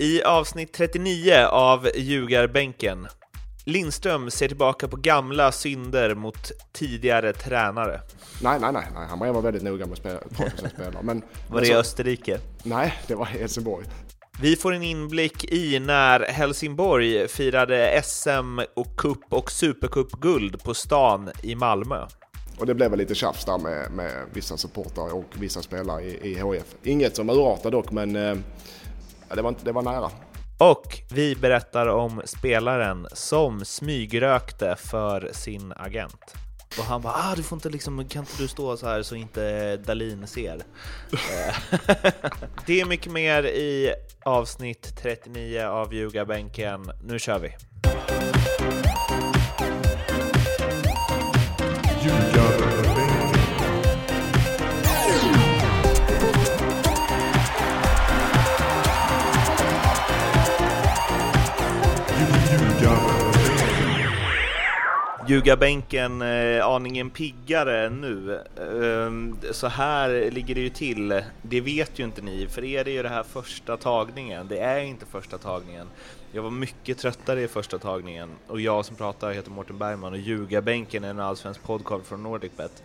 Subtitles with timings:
[0.00, 3.08] I avsnitt 39 av Ljugarbänken
[3.64, 8.00] Lindström ser tillbaka på gamla synder mot tidigare tränare.
[8.42, 9.06] Nej, nej, nej, nej.
[9.08, 11.02] han var väldigt noga med med spelare.
[11.02, 12.38] Men, var det i Österrike?
[12.62, 13.86] Nej, det var i Helsingborg.
[14.40, 21.30] Vi får en inblick i när Helsingborg firade SM och cup och supercupguld på stan
[21.42, 22.06] i Malmö.
[22.58, 26.32] Och det blev väl lite tjafs där med, med vissa supportrar och vissa spelare i,
[26.32, 26.74] i HF.
[26.82, 28.42] Inget som urartade dock, men
[29.30, 30.10] eh, det, var, det var nära.
[30.58, 36.34] Och vi berättar om spelaren som smygrökte för sin agent.
[36.78, 39.14] Och han bara, ah, du får inte liksom, kan inte du stå så här så
[39.14, 40.56] inte Dalin ser?
[42.66, 43.94] det är mycket mer i
[44.24, 46.92] avsnitt 39 av Ljugarbänken.
[47.02, 47.56] Nu kör vi!
[65.30, 68.34] Ljugarbänken eh, aningen piggare nu.
[68.34, 71.22] Eh, så här ligger det ju till.
[71.42, 74.48] Det vet ju inte ni, för er är ju det här första tagningen.
[74.48, 75.86] Det är inte första tagningen.
[76.32, 80.18] Jag var mycket tröttare i första tagningen och jag som pratar heter Mårten Bergman och
[80.18, 82.82] Ljugarbänken är en allsvensk podcast från Nordicbet.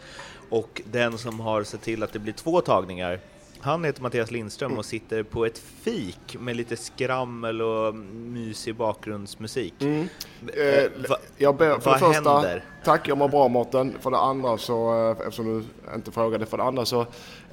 [0.49, 3.19] Och den som har sett till att det blir två tagningar
[3.66, 9.73] han heter Mattias Lindström och sitter på ett fik med lite skrammel och mysig bakgrundsmusik.
[9.80, 10.07] Mm.
[10.41, 12.63] Eh, va, jag ber, för vad det första, händer?
[12.83, 13.94] Tack, jag mår bra Mårten.
[13.99, 17.05] För det andra så, eh, eftersom du inte frågade, för det andra så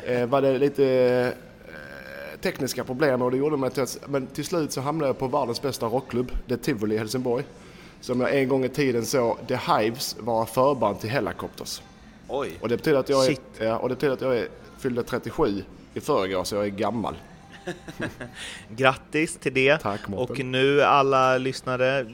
[0.04, 0.86] eh, var det lite
[1.68, 5.18] eh, tekniska problem och det gjorde mig till att, men till slut så hamnade jag
[5.18, 7.44] på världens bästa rockklubb, The Tivoli i Helsingborg.
[8.00, 11.82] Som jag en gång i tiden såg The Hives vara förband till Hellacopters.
[12.28, 12.58] Oj!
[12.60, 15.64] Och det betyder att jag är, ja, och det betyder att jag är, fyllde 37
[15.94, 17.16] i förrgår så jag är gammal.
[18.68, 19.78] Grattis till det!
[19.78, 22.06] Tack, och nu alla lyssnare,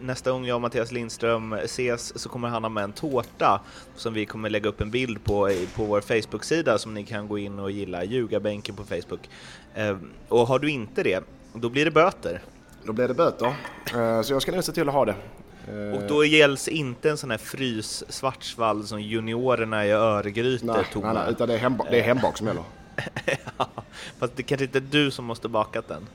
[0.00, 3.60] nästa gång jag och Mattias Lindström ses så kommer han ha med en tårta
[3.96, 7.38] som vi kommer lägga upp en bild på på vår Facebook-sida som ni kan gå
[7.38, 9.30] in och gilla, Ljugarbänken på Facebook.
[9.74, 12.42] Ehm, och har du inte det, då blir det böter.
[12.84, 13.46] Då blir det böter,
[13.94, 15.14] eh, så jag ska nog se till att ha det.
[15.94, 21.14] Och då gälls inte en sån här frys Svartsvall som juniorerna i Örgryte tog nej,
[21.14, 22.62] nej, utan det är, hemba det är hembak som gäller.
[23.58, 23.68] ja,
[24.18, 26.06] fast det kanske inte är du som måste bakat den.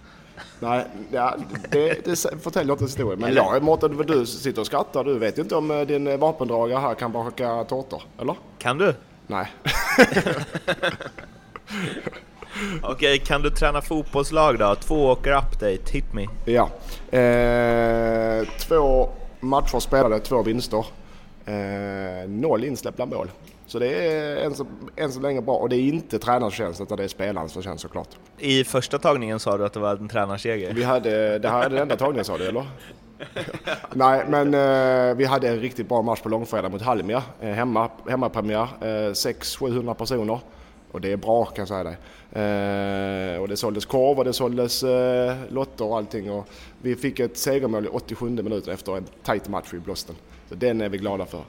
[0.59, 1.35] Nej, ja,
[1.69, 3.19] det, det förtäljer inte historien.
[3.19, 3.41] Men eller?
[3.41, 5.03] ja, Mårten, du sitter och skrattar.
[5.03, 8.35] Du vet ju inte om eh, din vapendragare här kan baka tårtor, eller?
[8.57, 8.95] Kan du?
[9.27, 9.51] Nej.
[12.83, 14.75] Okej, kan du träna fotbollslag då?
[14.75, 16.27] Två åker update, hit me.
[16.45, 16.69] Ja.
[17.17, 19.09] Eh, två
[19.39, 20.85] matcher spelade, två vinster.
[21.45, 23.27] Eh, noll insläppta mål.
[23.71, 24.65] Så det är än så,
[24.95, 27.81] än så länge bra och det är inte tränarens förtjänst utan det är spelarens förtjänst
[27.81, 28.07] såklart.
[28.37, 30.73] I första tagningen sa du att det var en tränarseger?
[30.73, 32.65] Vi hade, det här är den enda tagningen sa du eller?
[33.93, 37.23] Nej, men eh, vi hade en riktigt bra match på långfredag mot Halmia.
[37.41, 40.39] Eh, hemma, hemmapremiär, eh, 600-700 personer.
[40.91, 41.97] Och det är bra kan jag säga dig.
[42.31, 46.31] Eh, och det såldes korv och det såldes eh, lotter och allting.
[46.31, 46.47] Och
[46.81, 50.15] vi fick ett segermål i 87 minuter efter en tight match i Blåsten.
[50.51, 51.43] Så den är vi glada för.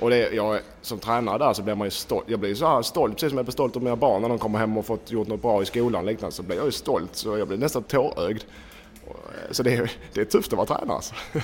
[0.00, 2.24] Och det, jag, som tränare där så blir man ju stolt.
[2.28, 4.38] Jag blir så här stolt, precis som jag blir stolt om mina barn när de
[4.38, 6.36] kommer hem och fått gjort något bra i skolan och liknande.
[6.36, 8.42] Så blir jag ju stolt, så jag blir nästan tårögd.
[9.50, 11.14] Så det är, det är tufft att vara tränare alltså.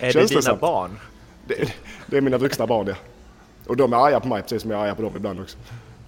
[0.00, 0.98] Är det dina barn?
[1.46, 1.72] Det,
[2.06, 2.96] det, är mina vuxna barn det.
[3.66, 5.58] Och de är arga på mig precis som jag är arga på dem ibland också.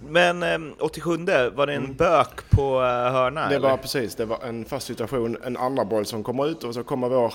[0.09, 1.17] Men eh, 87,
[1.55, 1.97] var det en mm.
[1.97, 3.49] bök på eh, hörna?
[3.49, 3.69] Det eller?
[3.69, 6.85] var precis, det var en fast situation, en andra boll som kommer ut och så
[6.85, 7.35] kommer vår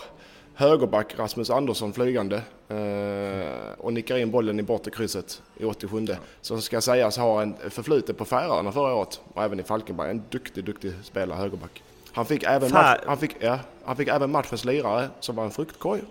[0.56, 6.08] högerback Rasmus Andersson flygande eh, och nickar in bollen i bortre krysset i 87.
[6.42, 10.10] Som ska sägas ha en förflutet på Färöarna förra året och även i Falkenberg.
[10.10, 11.84] En duktig, duktig spelare, högerback.
[12.14, 15.52] Han fick även, match, han fick, ja, han fick även matchens lirare som var en
[15.52, 16.02] fruktkorg.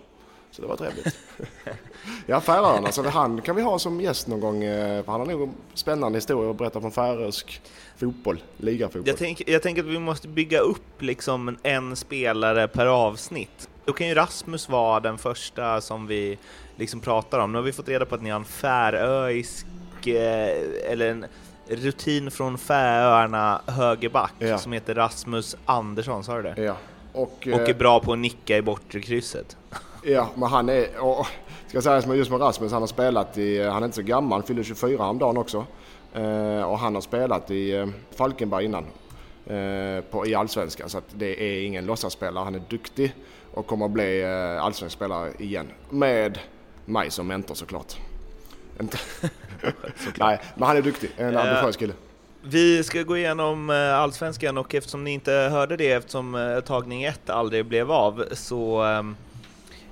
[0.51, 1.17] Så det var trevligt.
[2.25, 2.91] ja, Färöarna.
[2.91, 4.63] Så han kan vi ha som gäst någon gång.
[4.63, 7.61] Eh, för han har nog spännande historia att berätta från färöisk
[7.97, 9.07] fotboll, ligafotboll.
[9.07, 13.69] Jag, tänk, jag tänker att vi måste bygga upp liksom en spelare per avsnitt.
[13.85, 16.37] Då kan ju Rasmus vara den första som vi
[16.75, 17.51] liksom pratar om.
[17.51, 19.65] Nu har vi fått reda på att ni har en färöisk,
[20.07, 21.25] eh, eller en
[21.67, 24.57] rutin från Färöarna högerback ja.
[24.57, 26.63] som heter Rasmus Andersson, sa du det?
[26.63, 26.75] Ja.
[27.13, 29.57] Och, och är eh, bra på att nicka i bortre krysset.
[30.03, 31.27] Ja, men han är, och,
[31.67, 34.39] ska säga som just med Rasmus, han har spelat i, han är inte så gammal,
[34.39, 35.65] han fyller 24 om dagen också.
[36.13, 38.85] Eh, och han har spelat i eh, Falkenberg innan,
[39.45, 40.89] eh, på, i Allsvenskan.
[40.89, 43.13] Så det är ingen låtsasspelare, han är duktig
[43.53, 45.67] och kommer att bli eh, allsvensk spelare igen.
[45.89, 46.39] Med
[46.85, 47.95] mig som mentor såklart.
[50.17, 51.93] Nej, men han är duktig, en ambitiös kille.
[52.43, 57.03] Vi ska gå igenom eh, Allsvenskan och eftersom ni inte hörde det eftersom eh, tagning
[57.03, 59.15] 1 aldrig blev av så um,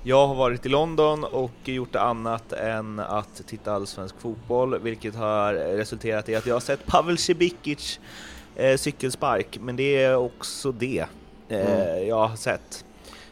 [0.02, 5.52] jag har varit i London och gjort annat än att titta allsvensk fotboll, vilket har
[5.52, 8.00] resulterat i att jag har sett Pavel Cibikic
[8.56, 11.06] eh, cykelspark, men det är också det
[11.48, 12.08] eh, mm.
[12.08, 12.84] jag har sett.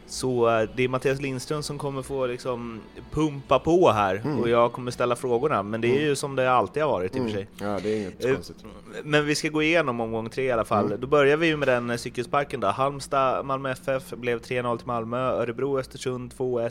[0.08, 4.40] Så eh, det är Mattias Lindström som kommer få liksom pumpa på här mm.
[4.40, 6.16] och jag kommer ställa frågorna, men det är ju mm.
[6.16, 7.32] som det alltid har varit i och för mm.
[7.32, 7.48] sig.
[7.60, 8.56] Ja, det är inget eh, konstigt.
[9.04, 10.86] Men vi ska gå igenom omgång tre i alla fall.
[10.86, 11.00] Mm.
[11.00, 12.66] Då börjar vi ju med den eh, cykelsparken då.
[12.66, 16.70] Halmstad, Malmö FF blev 3-0 till Malmö, Örebro, Östersund 2-1,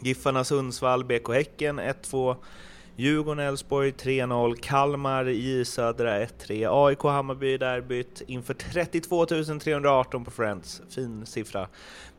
[0.00, 2.36] Giffarna Sundsvall, BK Häcken 1-2,
[2.98, 11.26] Djurgården-Elfsborg 3-0, Kalmar i Södra 1-3, AIK Hammarby derbyt inför 32 318 på Friends, fin
[11.26, 11.68] siffra.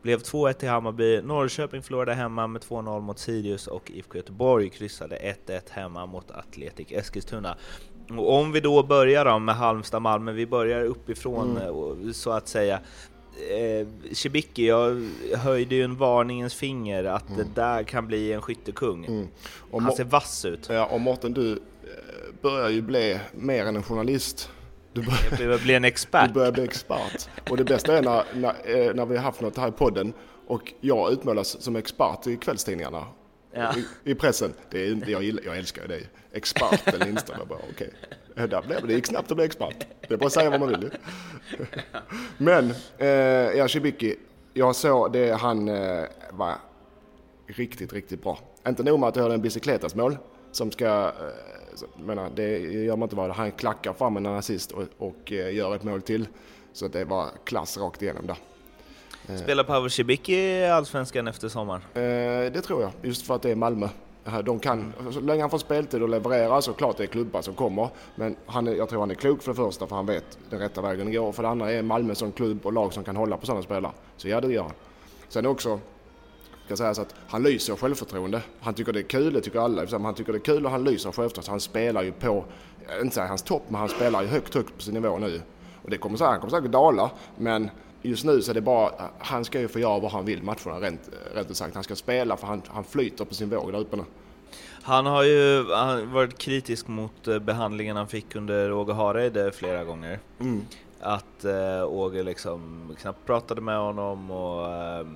[0.02, 5.36] Blev 2-1 till Hammarby, Norrköping förlorade hemma med 2-0 mot Sirius och IFK Göteborg kryssade
[5.46, 7.56] 1-1 hemma mot Atletic Eskilstuna.
[8.10, 12.12] Och om vi då börjar då med Halmstad-Malmö, vi börjar uppifrån mm.
[12.12, 12.80] så att säga
[13.50, 17.38] eh, Cibicki, jag höjde ju en varningens finger att mm.
[17.38, 19.04] det där kan bli en skyttekung.
[19.04, 19.28] Mm.
[19.72, 20.68] Han ser vass ut.
[20.68, 21.58] Ja, och Mårten, du eh,
[22.42, 24.50] börjar ju bli mer än en journalist.
[24.92, 26.28] Du börjar, jag bli en expert.
[26.28, 27.28] Du börjar bli expert.
[27.50, 30.12] Och det bästa är när, när, eh, när vi har haft något här i podden
[30.46, 33.06] och jag utmålas som expert i kvällstidningarna.
[33.52, 33.74] Ja.
[34.04, 34.52] I, I, pressen.
[34.70, 36.08] Det är, jag, gillar, jag älskar ju dig.
[36.32, 37.40] Experten Lindström.
[37.42, 37.66] Okej.
[37.72, 37.88] Okay.
[38.34, 39.86] Där blev det gick snabbt att bli expert.
[40.08, 40.90] Det är bara att säga vad man vill.
[42.38, 43.08] Men, eh,
[43.58, 44.16] ja, Shibiki.
[44.54, 46.54] Jag såg det han eh, var
[47.46, 48.38] riktigt, riktigt bra.
[48.68, 50.16] Inte nog med att jag hörde en bicicletas mål
[50.52, 53.32] som ska, eh, menar, det gör man inte bara.
[53.32, 56.28] Han klackar fram en assist och, och eh, gör ett mål till.
[56.72, 58.36] Så det var klass rakt igenom där.
[59.36, 61.80] Spelar Pavel Cibicki i Allsvenskan efter sommaren?
[61.94, 63.88] Eh, det tror jag, just för att det är Malmö.
[64.44, 67.54] De kan, så länge han får speltid och levererar så klart det är klubbar som
[67.54, 67.88] kommer.
[68.14, 70.58] Men han är, jag tror han är klok för det första för han vet den
[70.58, 71.32] rätta vägen att gå.
[71.32, 73.92] För det andra är Malmö som klubb och lag som kan hålla på sådana spelare.
[74.16, 74.72] Så ja, det gör han.
[75.28, 75.80] Sen också,
[76.66, 78.42] ska sägas att han lyser självförtroende.
[78.60, 79.86] Han tycker det är kul, det tycker alla.
[79.90, 81.50] Han tycker det är kul och han lyser självförtroende.
[81.50, 82.44] Han spelar ju på,
[83.02, 85.42] inte säga hans topp, men han spelar ju högt, högt på sin nivå nu.
[85.82, 87.70] Och det kommer, han kommer säkert dala, men
[88.02, 90.80] just nu så är det bara, han ska ju få göra vad han vill matcherna
[90.80, 91.74] rent, rent sagt.
[91.74, 94.04] Han ska spela för han, han flyter på sin våg där uppe nu.
[94.82, 99.84] Han har ju han varit kritisk mot eh, behandlingen han fick under Åge Hareide flera
[99.84, 100.18] gånger.
[100.40, 100.62] Mm.
[101.00, 105.06] Att äh, Åge liksom knappt pratade med honom och äh,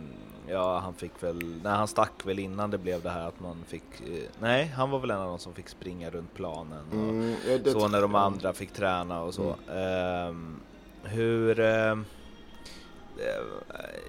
[0.49, 3.57] ja, han fick väl, nej han stack väl innan det blev det här att man
[3.67, 6.95] fick, äh, nej han var väl en av de som fick springa runt planen och
[6.95, 7.35] mm,
[7.65, 9.55] ja, så när de andra fick träna och så.
[9.69, 10.29] Mm.
[10.29, 10.61] Ehm,
[11.03, 11.97] hur Eh,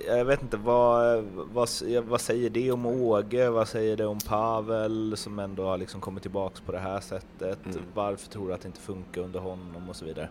[0.08, 1.24] jag vet inte, vad,
[1.54, 1.70] vad,
[2.06, 3.50] vad säger det om Åge?
[3.50, 7.66] Vad säger det om Pavel som ändå har liksom kommit tillbaks på det här sättet?
[7.66, 7.82] Mm.
[7.94, 10.30] Varför tror du att det inte funkar under honom och så vidare?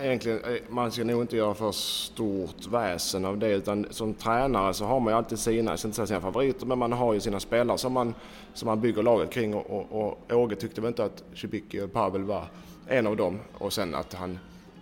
[0.00, 4.74] Egentligen, eh, man ska nog inte göra för stort väsen av det utan som tränare
[4.74, 7.14] så har man ju alltid sina, jag ska inte säga sina favoriter, men man har
[7.14, 8.14] ju sina spelare som man,
[8.54, 11.92] som man bygger laget kring och, och, och Åge tyckte väl inte att Cibicki och
[11.92, 12.44] Pavel var
[12.86, 14.38] en av dem och sen att han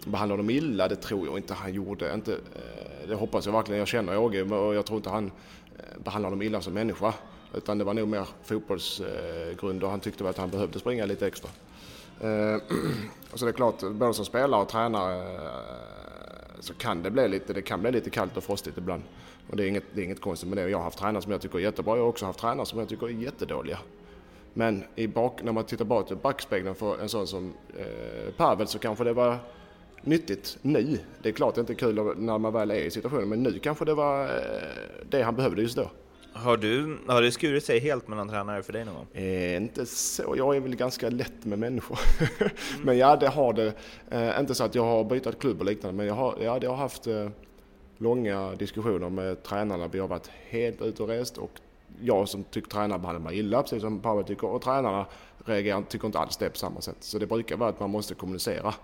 [0.06, 2.14] behandlade dem illa, det tror jag inte han gjorde.
[2.14, 3.78] Inte, eh, det hoppas jag verkligen.
[3.78, 5.30] Jag känner Åge och jag tror inte han eh,
[5.76, 7.14] behandlar behandlade dem illa som människa.
[7.54, 11.26] Utan det var nog mer fotbollsgrund och han tyckte väl att han behövde springa lite
[11.26, 11.50] extra.
[12.20, 12.62] Eh,
[13.34, 15.38] så det är klart, både som spelare och tränare
[16.60, 19.02] så kan det bli lite, det kan bli lite kallt och frostigt ibland.
[19.50, 20.70] Och det är inget, det är inget konstigt med det.
[20.70, 21.96] Jag har haft tränare som jag tycker är jättebra.
[21.96, 23.78] Jag har också haft tränare som jag tycker är jättedåliga.
[24.54, 28.66] Men i bak, när man tittar bakåt i backspegeln för en sån som eh, Pavel
[28.66, 29.38] så kanske det var
[30.04, 30.98] nyttigt nu.
[31.22, 33.58] Det är klart det är inte kul när man väl är i situationen men nu
[33.58, 34.30] kanske det var eh,
[35.10, 35.90] det han behövde just då.
[36.34, 39.06] Har, du, har det skurit sig helt mellan tränare för dig någon gång?
[39.12, 41.98] Eh, inte så, jag är väl ganska lätt med människor.
[42.18, 42.52] mm.
[42.82, 43.72] Men ja, det har det.
[44.10, 46.70] Eh, inte så att jag har bytt klubb och liknande men jag har, ja, jag
[46.70, 47.28] har haft eh,
[47.98, 49.88] långa diskussioner med tränarna.
[49.88, 51.50] Vi har varit helt ute och rest och
[52.00, 55.06] jag som tycker tränarna behandlar mig illa, precis som Pavel tycker, och tränarna
[55.44, 56.96] reagerar, tycker inte alls det på samma sätt.
[57.00, 58.74] Så det brukar vara att man måste kommunicera.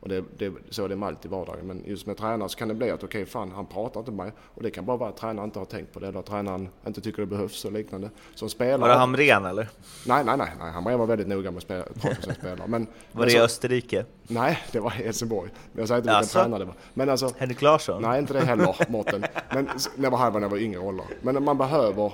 [0.00, 1.66] Och det, det, så är det med allt i vardagen.
[1.66, 4.12] Men just med tränare så kan det bli att okej, okay, fan han pratar inte
[4.12, 4.34] med mig.
[4.54, 6.68] Och det kan bara vara att tränaren inte har tänkt på det eller att tränaren
[6.86, 8.10] inte tycker det behövs och liknande.
[8.34, 8.78] Som spelare...
[8.78, 9.68] Var det Hamrén eller?
[10.06, 10.52] Nej, nej, nej.
[10.58, 10.72] nej.
[10.72, 12.68] Hamrén var väldigt noga med att prata med sina spelare.
[12.68, 14.04] Men, var det i Österrike?
[14.28, 15.50] Nej, det var i Helsingborg.
[15.72, 16.74] Men jag säger inte vilken alltså, tränare det var.
[16.94, 18.02] Men alltså, Henrik Larsson?
[18.02, 19.24] Nej, inte det heller, Mårten.
[19.54, 21.06] Men det var här när jag var yngre ålder.
[21.22, 22.12] Men man behöver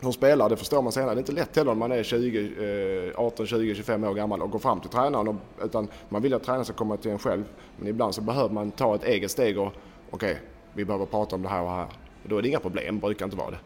[0.00, 3.12] som spelare, det förstår man senare, det är inte lätt heller när man är 20,
[3.16, 5.28] 18, 20, 25 år gammal och går fram till tränaren.
[5.28, 5.34] Och,
[5.64, 7.44] utan man vill att tränaren ska komma till en själv.
[7.78, 9.72] Men ibland så behöver man ta ett eget steg och
[10.10, 10.34] okej, okay,
[10.74, 11.86] vi behöver prata om det här och här.
[12.22, 13.58] Och då är det inga problem, brukar inte vara det.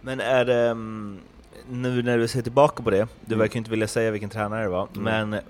[0.00, 1.18] Men är det, mm,
[1.68, 3.38] nu när du ser tillbaka på det, du mm.
[3.38, 5.30] verkar inte vilja säga vilken tränare det var, mm.
[5.30, 5.40] men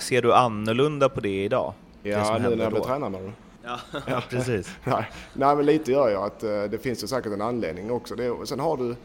[0.00, 1.72] ser du annorlunda på det idag?
[2.02, 3.32] Ja, det nu när jag blir tränare med
[3.66, 4.70] Ja, ja, precis.
[4.84, 5.10] Nej.
[5.32, 8.14] Nej, men lite gör jag att uh, det finns ju säkert en anledning också.
[8.14, 8.96] Det, sen har du,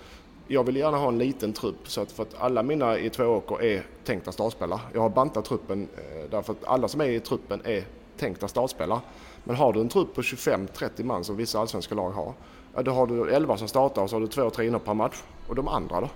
[0.48, 3.24] jag vill gärna ha en liten trupp så att för att alla mina i två
[3.24, 4.80] åker är tänkta startspelare.
[4.94, 7.84] Jag har bantat truppen uh, därför att alla som är i truppen är
[8.18, 9.00] tänkta startspelare.
[9.44, 12.34] Men har du en trupp på 25-30 man som vissa allsvenska lag har,
[12.76, 15.24] ja, då har du 11 som startar och så har du 2-3 inhopp per match.
[15.48, 16.10] Och de andra då?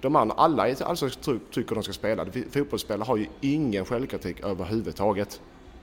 [0.00, 2.26] De andra, alla i allsvensk trupp tycker de ska spela.
[2.50, 5.40] Fotbollsspelare har ju ingen självkritik överhuvudtaget.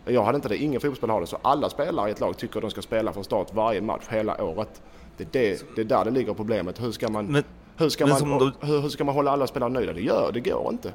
[0.07, 1.27] Jag hade inte det, ingen fotbollsspelare har det.
[1.27, 4.43] Så alla spelare i ett lag tycker de ska spela från start varje match hela
[4.43, 4.81] året.
[5.17, 6.81] Det är, det, det är där det ligger problemet.
[6.81, 7.43] Hur ska man, men,
[7.77, 9.93] hur ska man, du, hur, hur, ska man hålla alla spelare nöjda?
[9.93, 10.93] Det gör det går inte.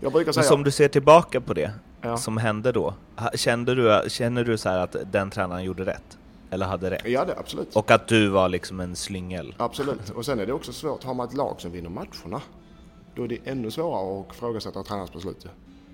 [0.00, 0.42] Jag brukar säga...
[0.42, 2.16] Men som du ser tillbaka på det, ja.
[2.16, 2.94] som hände då.
[3.34, 6.18] Kände du, känner du så att den tränaren gjorde rätt?
[6.50, 7.02] Eller hade rätt?
[7.08, 7.76] Ja, det, absolut.
[7.76, 9.54] Och att du var liksom en slyngel?
[9.56, 10.10] Absolut.
[10.10, 12.42] Och sen är det också svårt, har man ett lag som vinner matcherna,
[13.14, 15.46] då är det ännu svårare att ifrågasätta tränarens beslut.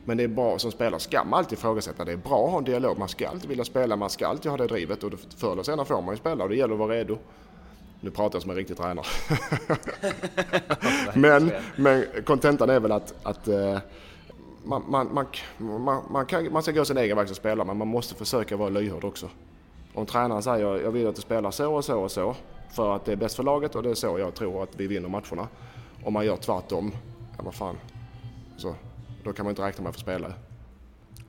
[0.04, 2.04] Men det är bra, som spelare ska man alltid ifrågasätta.
[2.04, 2.98] Det är bra att ha en dialog.
[2.98, 5.86] Man ska alltid vilja spela, man ska alltid ha det drivet och förr eller senare
[5.86, 7.18] får man ju spela och det gäller att vara redo.
[8.00, 9.06] Nu pratar jag som en riktig tränare.
[11.14, 13.48] men, men kontentan är väl att, att
[14.64, 15.26] man, man, man,
[15.58, 18.56] man, man, kan, man ska gå sin egen väg som spelare men man måste försöka
[18.56, 19.28] vara lyhörd också.
[19.94, 22.36] Om tränaren säger jag vill att du spelar så och så och så
[22.70, 24.86] för att det är bäst för laget och det är så jag tror att vi
[24.86, 25.48] vinner matcherna.
[26.04, 26.92] Om man gör tvärtom,
[27.36, 27.76] ja vad fan.
[28.56, 28.74] Så,
[29.24, 30.32] då kan man inte räkna med att få spela.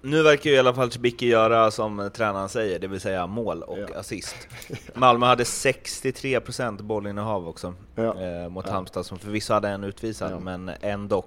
[0.03, 3.63] Nu verkar ju i alla fall Cibicki göra som tränaren säger, det vill säga mål
[3.63, 4.00] och ja.
[4.00, 4.36] assist.
[4.93, 8.21] Malmö hade 63% bollinnehav också ja.
[8.21, 8.74] eh, mot ja.
[8.74, 10.39] Halmstad, som förvisso hade en utvisad, ja.
[10.39, 11.25] men ändå.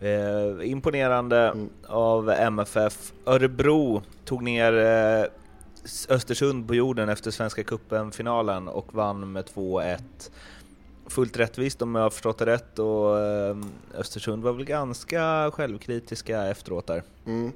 [0.00, 1.68] Eh, imponerande mm.
[1.86, 3.12] av MFF.
[3.26, 5.24] Örebro tog ner eh,
[6.08, 9.98] Östersund på jorden efter Svenska Cupen-finalen och vann med 2-1
[11.06, 13.56] fullt rättvist om jag har förstått det rätt och eh,
[13.94, 17.02] Östersund var väl ganska självkritiska efteråt där.
[17.26, 17.52] Mm.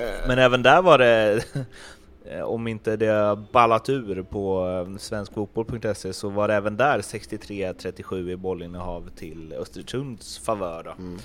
[0.00, 0.28] Eh.
[0.28, 1.44] Men även där var det,
[2.44, 8.36] om inte det ballat ur på eh, svenskfotboll.se så var det även där 63-37 i
[8.36, 10.94] bollinnehav till Östersunds favör.
[10.98, 11.18] Mm.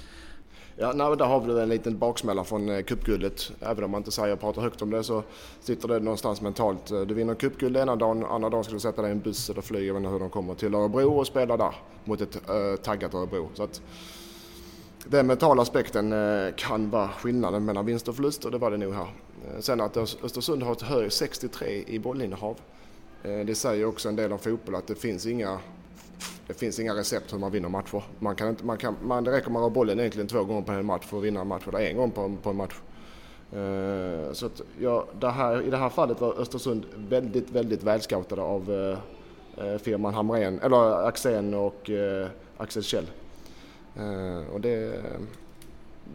[0.82, 3.52] Ja, nej, där har vi en liten baksmälla från eh, cupguldet.
[3.60, 5.24] Även om man inte säger och pratar högt om det så
[5.60, 6.92] sitter det någonstans mentalt.
[6.92, 9.50] Eh, du vinner cupguld ena dagen, andra dagen ska du sätta dig i en buss
[9.50, 12.36] eller flyg, jag vet inte hur de kommer, till Örebro och spela där mot ett
[12.36, 13.50] äh, taggat Örebro.
[13.54, 13.82] Så att,
[15.06, 18.78] den mentala aspekten äh, kan vara skillnaden mellan vinst och förlust och det var det
[18.78, 19.08] nog här.
[19.60, 22.56] Sen att Östersund har ett högt 63 i bollinnehav.
[23.22, 25.60] Det säger också en del om fotboll att det finns inga
[26.48, 28.04] det finns inga recept hur man vinner matcher.
[28.20, 30.62] Man kan inte, man kan, man, det räcker med att ha bollen egentligen två gånger
[30.62, 32.76] på en match för att vinna en match, eller en gång på, på en match.
[33.56, 38.42] Uh, så att, ja, det här, i det här fallet var Östersund väldigt, väldigt välscoutade
[38.42, 43.08] av uh, firman Hamrén, eller Axén och uh, Axel Kjell.
[44.00, 45.02] Uh, och det,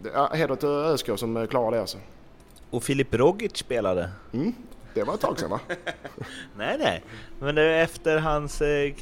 [0.02, 1.98] det är heder till ÖSK som klarar det alltså.
[2.70, 4.10] Och Filip Rogic spelade?
[4.32, 4.52] Mm,
[4.94, 5.60] det var ett tag sedan va?
[6.56, 7.02] nej, nej.
[7.38, 8.60] Men det är efter hans...
[8.60, 8.92] Eh,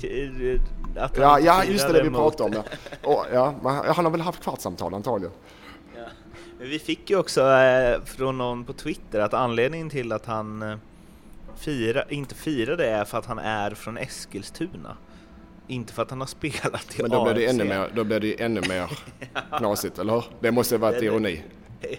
[0.96, 2.64] att ja, ja, just det, det vi pratade om.
[3.02, 3.08] Ja.
[3.08, 3.54] Och, ja,
[3.86, 5.34] han har väl haft kvartssamtal antagligen.
[5.96, 6.04] Ja.
[6.58, 10.76] Vi fick ju också eh, från någon på Twitter att anledningen till att han eh,
[11.56, 14.96] fira, inte firade är för att han är från Eskilstuna.
[15.66, 18.20] Inte för att han har spelat i Men då blir det ännu mer, då blir
[18.20, 18.98] det ännu mer
[19.58, 20.24] knasigt, eller hur?
[20.40, 21.42] Det måste ha varit ironi.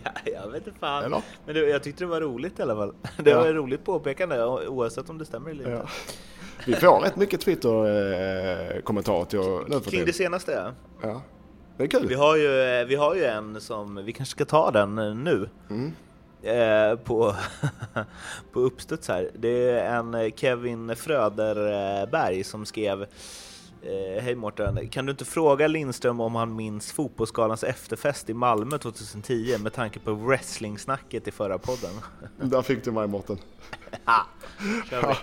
[0.04, 1.04] Ja, jag vet inte fan.
[1.04, 1.22] Eller?
[1.46, 2.94] Men det, jag tyckte det var roligt i alla fall.
[3.18, 3.40] Det ja.
[3.40, 5.72] var ett roligt påpekande oavsett om det stämmer eller inte.
[5.72, 5.90] Ja.
[6.66, 10.72] Vi får rätt mycket Twitter-kommentarer till nu för Kring det senaste ja.
[11.02, 11.22] ja.
[11.78, 12.08] Det är kul.
[12.08, 15.50] Vi har, ju, vi har ju en som, vi kanske ska ta den nu.
[15.70, 15.94] Mm.
[16.44, 17.36] Eh, på,
[18.54, 19.30] på uppstuds här.
[19.34, 23.06] Det är en Kevin Fröderberg som skrev
[23.86, 28.78] Eh, Hej Mårten, kan du inte fråga Lindström om han minns Fotbollsgalans efterfest i Malmö
[28.78, 31.92] 2010 med tanke på wrestling-snacket i förra podden?
[32.42, 33.38] Där fick du mig Mårten.
[34.90, 35.18] Kör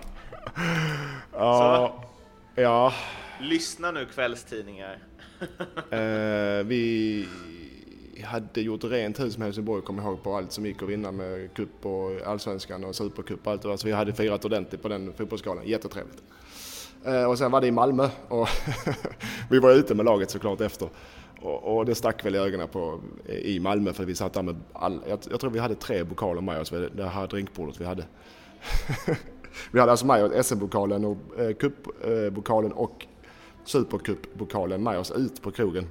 [1.32, 2.04] Ja.
[2.54, 2.92] ja.
[3.40, 4.99] Lyssna nu kvällstidningar.
[5.90, 7.26] eh, vi
[8.25, 11.54] hade gjort rent hus med Helsingborg, kommer ihåg, på allt som gick att vinna med
[11.54, 13.76] cup och allsvenskan och supercup och allt det där.
[13.76, 15.66] Så vi hade firat ordentligt på den fotbollsgalan.
[15.66, 16.23] Jättetrevligt.
[17.04, 18.49] Eh, och sen var det i Malmö och
[19.50, 20.88] vi var ute med laget såklart efter.
[21.40, 24.56] Och, och, det stack väl i ögonen på i Malmö för vi satt där med
[24.73, 28.04] all, jag, jag tror vi hade tre bokaler med oss, det här drinkbordet vi hade.
[29.71, 33.07] vi hade alltså med oss SM-pokalen och eh, cupbokalen och
[33.64, 35.88] supercupbokalen med oss ut på krogen.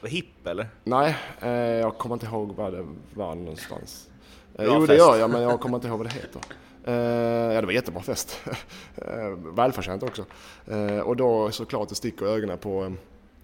[0.00, 0.68] Var hipp eller?
[0.84, 4.10] Nej, eh, jag kommer inte ihåg vad det var någonstans.
[4.54, 4.88] Eh, jo fest.
[4.88, 6.40] det gör jag men jag kommer inte ihåg vad det heter.
[6.88, 6.94] Uh,
[7.54, 8.40] ja, det var jättebra fest.
[8.98, 10.24] Uh, välförtjänt också.
[10.72, 12.92] Uh, och då såklart det sticker ögonen på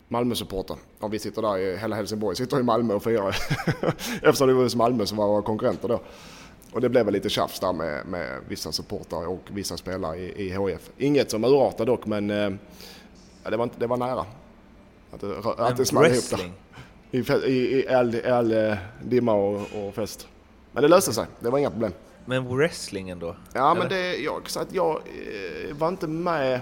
[0.09, 0.77] Malmö-supporter.
[1.01, 3.29] Och vi sitter där, i, hela Helsingborg sitter i Malmö och firar.
[4.23, 6.01] Eftersom det var just Malmö som var våra konkurrenter då.
[6.73, 10.47] Och det blev väl lite tjafs där med, med vissa supportrar och vissa spelare i,
[10.47, 10.91] i HF.
[10.99, 12.51] Inget som urartade dock, men eh,
[13.51, 14.25] det, var inte, det var nära.
[15.13, 16.51] Att det, att det small ihop där.
[17.11, 20.29] I, i, i all, all uh, dimma och, och, fest.
[20.73, 21.93] Men det löste sig, det var inga problem.
[22.25, 23.37] Men wrestlingen då?
[23.53, 23.81] Ja, eller?
[23.81, 26.61] men det, jag, så att jag eh, var inte med.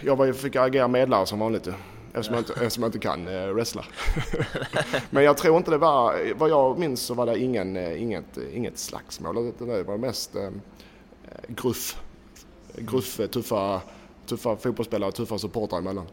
[0.00, 1.68] Jag var, fick agera medlare som vanligt
[2.16, 3.84] eftersom, jag inte, eftersom jag inte kan eh, wrestla.
[5.10, 8.38] men jag tror inte det var, vad jag minns så var det ingen, eh, inget,
[8.52, 9.52] inget slagsmål.
[9.58, 10.50] Det var mest eh,
[11.48, 11.96] gruff.
[12.74, 13.80] Gruff, tuffa,
[14.26, 16.06] tuffa fotbollsspelare, tuffa supportrar emellan.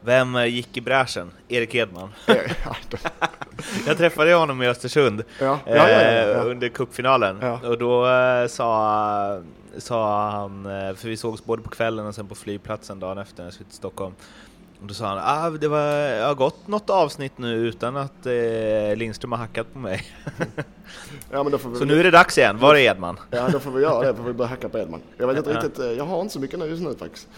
[0.00, 1.30] Vem eh, gick i bräschen?
[1.48, 2.08] Erik Edman.
[3.86, 5.58] jag träffade honom i Östersund ja.
[5.66, 9.42] Ja, ja, eh, under cupfinalen och då eh, sa,
[9.78, 13.38] sa han, eh, för vi sågs både på kvällen och sen på flygplatsen dagen efter
[13.38, 14.14] när jag skulle till Stockholm.
[14.80, 18.26] Och då sa han ah, det var, jag har gått något avsnitt nu utan att
[18.26, 20.02] eh, Lindström har hackat på mig.
[21.30, 21.78] ja, men då får vi...
[21.78, 23.18] Så nu är det dags igen, var är Edman?
[23.30, 25.00] ja, då får vi göra det, får vi börja hacka på Edman.
[25.16, 27.28] Jag vet inte riktigt, jag har inte så mycket nu just nu faktiskt.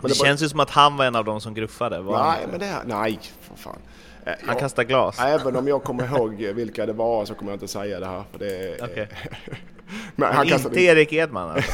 [0.00, 0.44] Men det, det känns bara...
[0.44, 2.02] ju som att han var en av dem som gruffade.
[2.02, 3.78] nej, men det, nej, för fan.
[4.26, 5.18] Eh, han jag, kastar glas.
[5.20, 8.24] Även om jag kommer ihåg vilka det var så kommer jag inte säga det här.
[8.32, 9.06] För det, okay.
[10.16, 11.72] men han men inte Erik Edman alltså.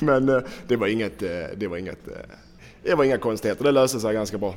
[0.04, 2.08] men eh, det var inget, eh, det var inget,
[2.84, 3.64] det var inga konstigheter.
[3.64, 4.54] Det löste sig ganska bra.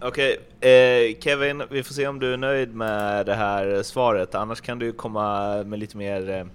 [0.00, 0.70] Okej, okay.
[0.70, 4.34] eh, Kevin, vi får se om du är nöjd med det här svaret.
[4.34, 6.48] Annars kan du komma med lite mer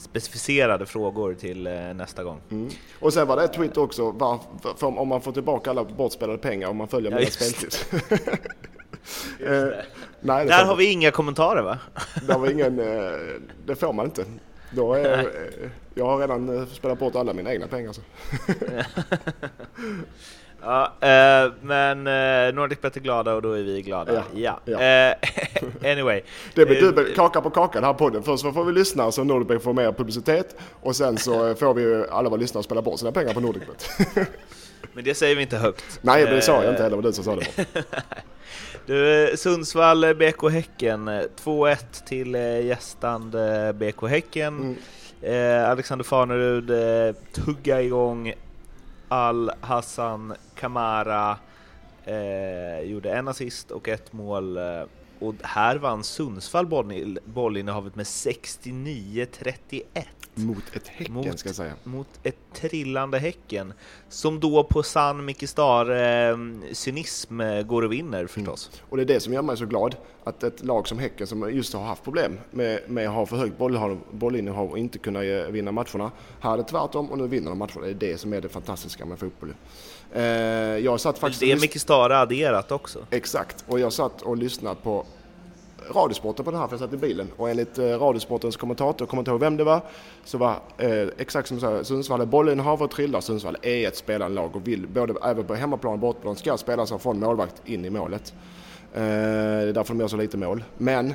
[0.00, 2.40] specificerade frågor till eh, nästa gång.
[2.50, 2.68] Mm.
[3.00, 4.40] Och sen var det ett tweet också, var,
[4.80, 7.92] om man får tillbaka alla bortspelade pengar om man följer ja, mina speltips.
[9.40, 9.66] eh,
[10.20, 11.78] nej, Där har vi inga kommentarer va?
[12.26, 13.12] det, var ingen, eh,
[13.66, 14.24] det får man inte.
[14.70, 15.26] Då är, eh,
[15.94, 17.92] jag har redan eh, spelat bort alla mina egna pengar.
[17.92, 18.00] Så.
[20.62, 24.12] Ja, eh, men eh, Nordic är glada och då är vi glada.
[24.14, 24.22] Ja.
[24.34, 24.60] ja.
[24.64, 24.80] ja.
[24.80, 25.14] Eh,
[25.92, 26.22] anyway.
[26.54, 28.22] Det blir dubbel kaka på kaka den här podden.
[28.22, 32.28] Först får vi lyssna så Nordicbet får mer publicitet och sen så får vi alla
[32.28, 33.90] våra lyssnare spela bort sina pengar på Nordicbet.
[34.92, 35.98] men det säger vi inte högt.
[36.02, 36.96] Nej, det sa jag inte heller.
[36.96, 37.66] Det var du som sa det.
[38.86, 41.08] Du, Sundsvall BK Häcken
[41.44, 44.76] 2-1 till gästande BK Häcken.
[45.22, 45.70] Mm.
[45.70, 46.70] Alexander Farnerud
[47.32, 48.34] tugga igång
[49.10, 51.38] Al-Hassan Kamara
[52.04, 54.56] eh, gjorde en assist och ett mål.
[54.56, 54.82] Eh,
[55.20, 56.66] och här vann Sundsvall
[57.24, 59.84] bollinnehavet med 69-31.
[60.34, 61.72] Mot ett Häcken mot, ska jag säga.
[61.84, 63.72] Mot ett trillande Häcken.
[64.08, 68.70] Som då på sann Micke Star-cynism eh, går och vinner förstås.
[68.72, 68.84] Mm.
[68.90, 69.96] Och det är det som gör mig så glad.
[70.24, 73.36] Att ett lag som Häcken som just har haft problem med, med att ha för
[73.36, 73.58] högt
[74.12, 76.10] bollinnehav och inte kunna eh, vinna matcherna.
[76.40, 77.80] Här är det tvärtom och nu vinner de matcherna.
[77.80, 79.54] Det är det som är det fantastiska med fotboll.
[80.12, 80.22] Eh,
[80.78, 82.98] jag satt faktiskt det är Micke Stare adderat också.
[83.10, 85.06] Exakt, och jag satt och lyssnade på
[85.94, 89.08] Radiosporten på den här för jag satt i bilen och enligt eh, Radiosportens kommentator, jag
[89.08, 89.80] kommer inte ihåg vem det var,
[90.24, 93.20] så var eh, exakt som säger, Sundsvall är bollinnehav och trillar.
[93.20, 96.86] Sundsvall är ett spelande lag och vill både även på hemmaplan och bortaplan ska spela
[96.86, 98.34] sig från målvakt in i målet.
[98.94, 100.64] Eh, det är därför de gör så lite mål.
[100.78, 101.14] Men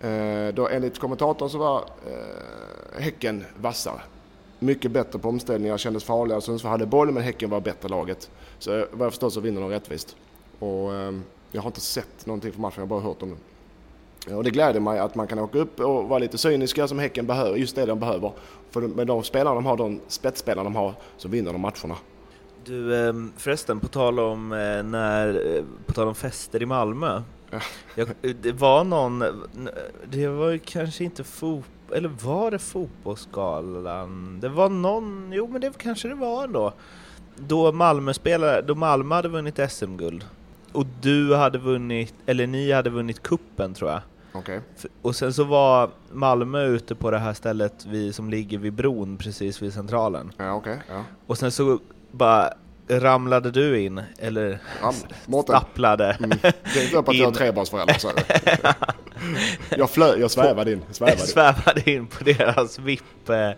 [0.00, 4.00] eh, då enligt kommentatorn så var eh, Häcken vassare.
[4.64, 6.40] Mycket bättre på omställningar, kändes farligare.
[6.40, 8.30] Sundsvall hade boll men Häcken var bättre laget.
[8.58, 10.16] Så vad jag förstår så vinner de rättvist.
[10.58, 11.12] Och, eh,
[11.52, 13.38] jag har inte sett någonting från matchen, jag har bara hört om den.
[14.36, 17.26] Och det gläder mig att man kan åka upp och vara lite cyniska som Häcken
[17.26, 18.32] behöver, just det de behöver.
[18.70, 21.96] För med de spelarna de har, de spetsspelarna de har, så vinner de matcherna.
[22.64, 27.22] Du ehm, förresten, på tal om, eh, när, eh, på tal om fester i Malmö.
[27.50, 27.60] Ja.
[27.94, 29.24] Jag, det var någon,
[30.10, 34.40] det var kanske inte fotboll, eller var det fotbollsgalan?
[34.40, 36.72] Det var någon, jo men det kanske det var ändå.
[37.36, 40.24] Då Malmö spelade, då Malmö hade vunnit SM-guld.
[40.72, 44.00] Och du hade vunnit, eller ni hade vunnit kuppen tror jag.
[44.34, 44.60] Okay.
[45.02, 49.16] Och sen så var Malmö ute på det här stället vi, som ligger vid bron
[49.16, 50.32] precis vid centralen.
[50.36, 51.04] Ja, okay, ja.
[51.26, 51.78] Och sen så
[52.10, 52.52] bara
[52.88, 54.94] ramlade du in, eller Ram,
[55.42, 56.38] stapplade mm.
[56.42, 57.96] Det är inte att jag har trebarnsförälder.
[59.76, 60.82] Jag, flö, jag svävade in.
[60.90, 61.18] Svävade.
[61.26, 63.28] svävade in på deras VIP.
[63.28, 63.50] Eh,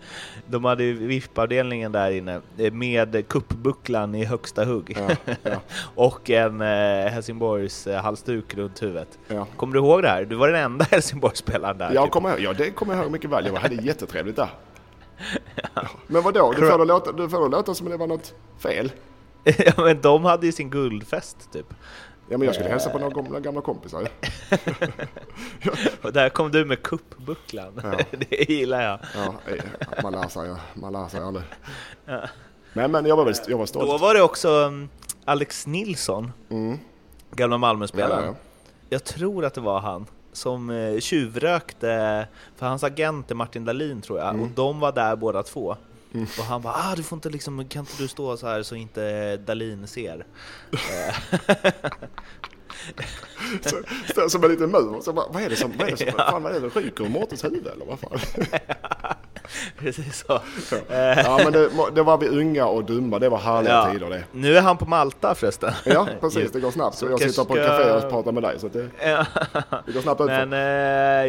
[0.47, 4.97] de hade VIP-avdelningen där inne eh, med kuppbucklan i högsta hugg.
[4.99, 5.61] Ja, ja.
[5.95, 9.19] och en eh, Helsingborgs halsduk runt huvudet.
[9.27, 9.47] Ja.
[9.55, 10.25] Kommer du ihåg det här?
[10.25, 11.93] Du var den enda Helsingborgsspelaren där.
[11.93, 12.11] Jag typ.
[12.11, 13.45] kommer, ja, det kommer jag ihåg mycket väl.
[13.45, 14.49] Jag hade jättetrevligt där.
[16.07, 16.53] Men vadå?
[16.57, 18.91] Du får, det låta, du får det låta som det var något fel.
[19.43, 21.73] ja men de hade ju sin guldfest typ.
[22.29, 24.07] Ja men jag skulle hälsa på några gamla, gamla kompisar.
[26.01, 27.81] Och där kom du med kuppbucklan.
[27.83, 27.91] Ja.
[28.29, 28.99] Det gillar jag.
[29.15, 29.63] Ja, eh,
[30.03, 31.45] man lär sig, man lär sig aldrig.
[32.05, 32.21] Ja.
[32.73, 33.89] Men, men jag var, väl, jag var stolt.
[33.89, 34.71] Då var det också,
[35.25, 36.79] Alex Nilsson, Mm.
[37.31, 38.23] gamla Malmöspelaren.
[38.25, 38.35] Ja, ja.
[38.89, 44.01] Jag tror att det var han som eh, tjuvrökte, för hans agent är Martin Dahlin
[44.01, 45.75] tror jag, och de var där båda två.
[46.13, 48.75] Och han bara ah, du får inte liksom, kan inte du stå så här så
[48.75, 50.25] inte Dahlin ser?
[53.61, 53.75] Så,
[54.11, 55.01] står som en liten mur.
[55.01, 57.03] Så bara, vad är det som, vad är det som, fan, vad är det, ryker
[57.03, 58.19] ur Mårtens huvud eller vad fan?
[59.79, 60.41] Precis så.
[60.89, 63.91] Ja men det, det var vi unga och dumma, det var härliga Ja.
[63.91, 64.23] tider det.
[64.31, 65.71] Nu är han på Malta förresten.
[65.85, 66.97] Ja precis, det går snabbt.
[66.97, 68.89] Så jag sitter på ett café och pratar med dig så det,
[69.85, 70.27] det går snabbt ut.
[70.27, 70.59] Men eh,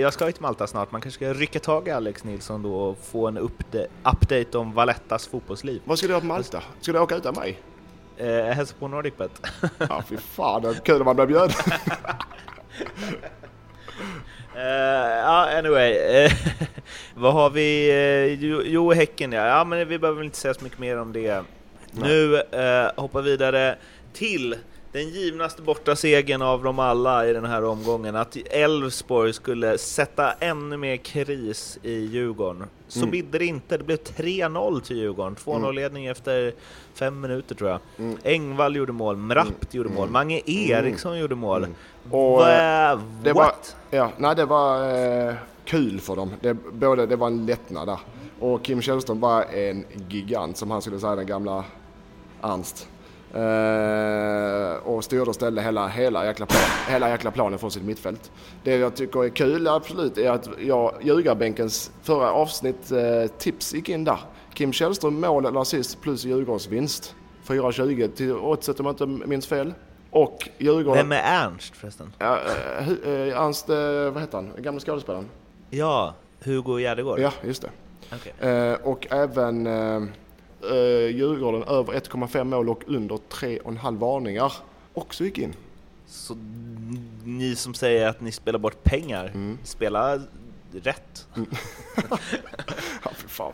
[0.03, 2.75] jag ska ju till Malta snart, man kanske ska rycka tag i Alex Nilsson då
[2.75, 5.81] och få en upda- update om Valettas fotbollsliv.
[5.85, 6.63] Vad ska du göra på Malta?
[6.81, 7.61] Ska du åka utan mig?
[8.17, 9.31] Eh, hälsa på NordicBet.
[9.79, 11.51] Ja fy fan, det är kul om man blir bjuden.
[15.23, 15.97] Ja, anyway.
[16.25, 16.33] eh,
[17.15, 17.91] vad har vi?
[17.91, 19.47] eh, Jo, Häcken ja.
[19.47, 19.65] ja.
[19.65, 21.43] men vi behöver väl inte säga så mycket mer om det.
[21.93, 23.77] Nu eh, hoppar vidare
[24.13, 24.55] till
[24.93, 28.17] den givnaste borta segern av dem alla i den här omgången.
[28.17, 32.65] Att Elfsborg skulle sätta ännu mer kris i Djurgården.
[32.89, 33.11] Så Mm.
[33.11, 33.77] bidde det inte.
[33.79, 35.37] Det blev 3-0 till Djurgården.
[35.37, 36.53] 2-0-ledning efter
[36.95, 37.81] fem minuter tror jag.
[37.99, 38.19] Mm.
[38.25, 41.67] Engvall gjorde mål, Mrapt gjorde mål, Mange Eriksson gjorde mål.
[42.11, 43.53] Och, Va- eh, det var,
[43.91, 44.95] ja, nej, det var
[45.29, 46.31] eh, kul för dem.
[46.41, 47.99] Det, både, det var en lättnad där.
[48.41, 51.65] Och Kim Källström var en gigant som han skulle säga den gamla
[52.43, 52.89] Ernst.
[53.35, 58.31] Eh, och styrde och ställde hela, hela, jäkla plan, hela jäkla planen från sitt mittfält.
[58.65, 63.89] Det jag tycker är kul absolut är att jag, ljugarbänkens förra avsnitt eh, tips gick
[63.89, 64.19] in där.
[64.55, 67.15] Kim Källström mål eller assist plus Djurgårdens vinst.
[67.47, 69.75] 4,20 till oddset om jag inte minns fel.
[70.11, 71.09] Och Djurgården...
[71.09, 72.13] Vem är Ernst förresten?
[72.19, 72.39] Ja,
[72.79, 73.77] eh, eh, Ernst, eh,
[74.11, 74.51] vad heter han?
[74.59, 75.29] Gamla skådespelaren?
[75.71, 76.15] Ja,
[76.45, 77.19] Hugo Gärdegård?
[77.19, 77.71] Ja, just det.
[78.13, 78.51] Okej.
[78.51, 79.67] Eh, och även
[80.63, 84.53] eh, eh, Djurgården över 1,5 mål och under 3,5 varningar
[84.95, 85.55] också gick in.
[86.07, 86.35] Så
[87.25, 89.59] ni som säger att ni spelar bort pengar, Mm.
[89.65, 90.21] spela
[90.73, 91.27] rätt.
[93.05, 93.53] Ja, fy fan.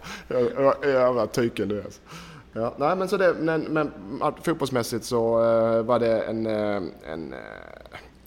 [0.82, 1.84] Jävla tyken du är.
[1.84, 2.00] alltså.
[2.52, 3.92] Ja, nej, men så det, men, men
[4.42, 7.38] fotbollsmässigt så eh, var det en, eh, en eh,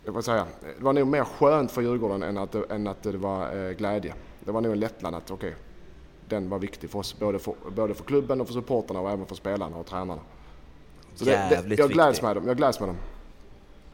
[0.05, 0.45] jag får säga,
[0.77, 4.13] det var nog mer skönt för Djurgården än att, än att det var eh, glädje.
[4.39, 5.55] Det var nog en lättnad att okej,
[6.29, 9.25] den var viktig för oss, både för, både för klubben och för supporterna och även
[9.25, 10.21] för spelarna och tränarna.
[11.15, 12.47] Så det, det, Jävligt jag gläds med dem.
[12.47, 12.97] Jag gläds med dem.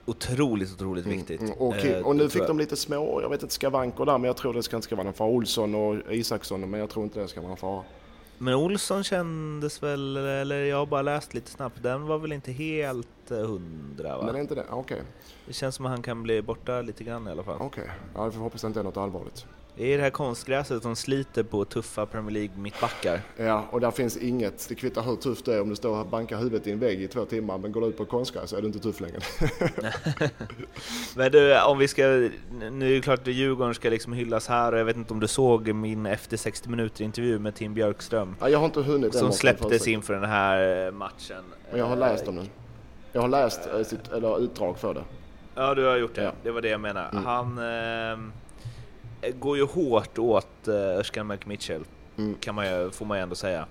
[0.06, 1.42] Otroligt, otroligt viktigt.
[1.42, 4.18] Mm, och, Eh, och nu det fick de lite små, jag vet inte, skavanker där,
[4.18, 5.30] men jag tror det ska inte ska vara någon fara.
[5.30, 7.84] Olsson och Isaksson, men jag tror inte det ska vara någon fara.
[8.38, 12.52] Men Olsson kändes väl, eller jag har bara läst lite snabbt, den var väl inte
[12.52, 14.24] helt eh, hundra va?
[14.26, 14.66] Men är inte det?
[14.70, 15.02] Okej,
[15.48, 17.58] Det känns som att han kan bli borta lite grann i alla fall.
[17.60, 17.90] okej.
[18.16, 19.46] Ja, vi får hoppas det inte är något allvarligt.
[19.76, 23.22] Det är det här konstgräset som sliter på tuffa Premier League mittbackar.
[23.38, 26.08] Ja, och där finns inget, det kvittar hur tufft det är om du står och
[26.08, 28.56] bankar huvudet i en vägg i två timmar, men går du ut på konstgräs så
[28.58, 29.20] är du inte tuff längre.
[31.16, 32.04] Men du, om vi ska,
[32.72, 35.20] nu är det klart att Djurgården ska liksom hyllas här och jag vet inte om
[35.20, 39.16] du såg min efter 60 minuter intervju med Tim Björkström ja, jag har inte hunnit
[39.16, 41.44] som släpptes inför den här eh, matchen.
[41.70, 42.50] Men jag har läst om den.
[43.12, 45.04] Jag har läst eh, sitt, eller utdrag för det.
[45.56, 46.22] Ja, du har gjort det.
[46.22, 46.30] Ja.
[46.30, 46.40] Mm.
[46.44, 47.18] Det var det jag menade.
[47.18, 48.43] Han eh,
[49.40, 51.84] går ju hårt åt eh, Özcan McMitchell,
[52.18, 52.36] Mm.
[52.40, 53.66] kan man ju, får man ju ändå säga.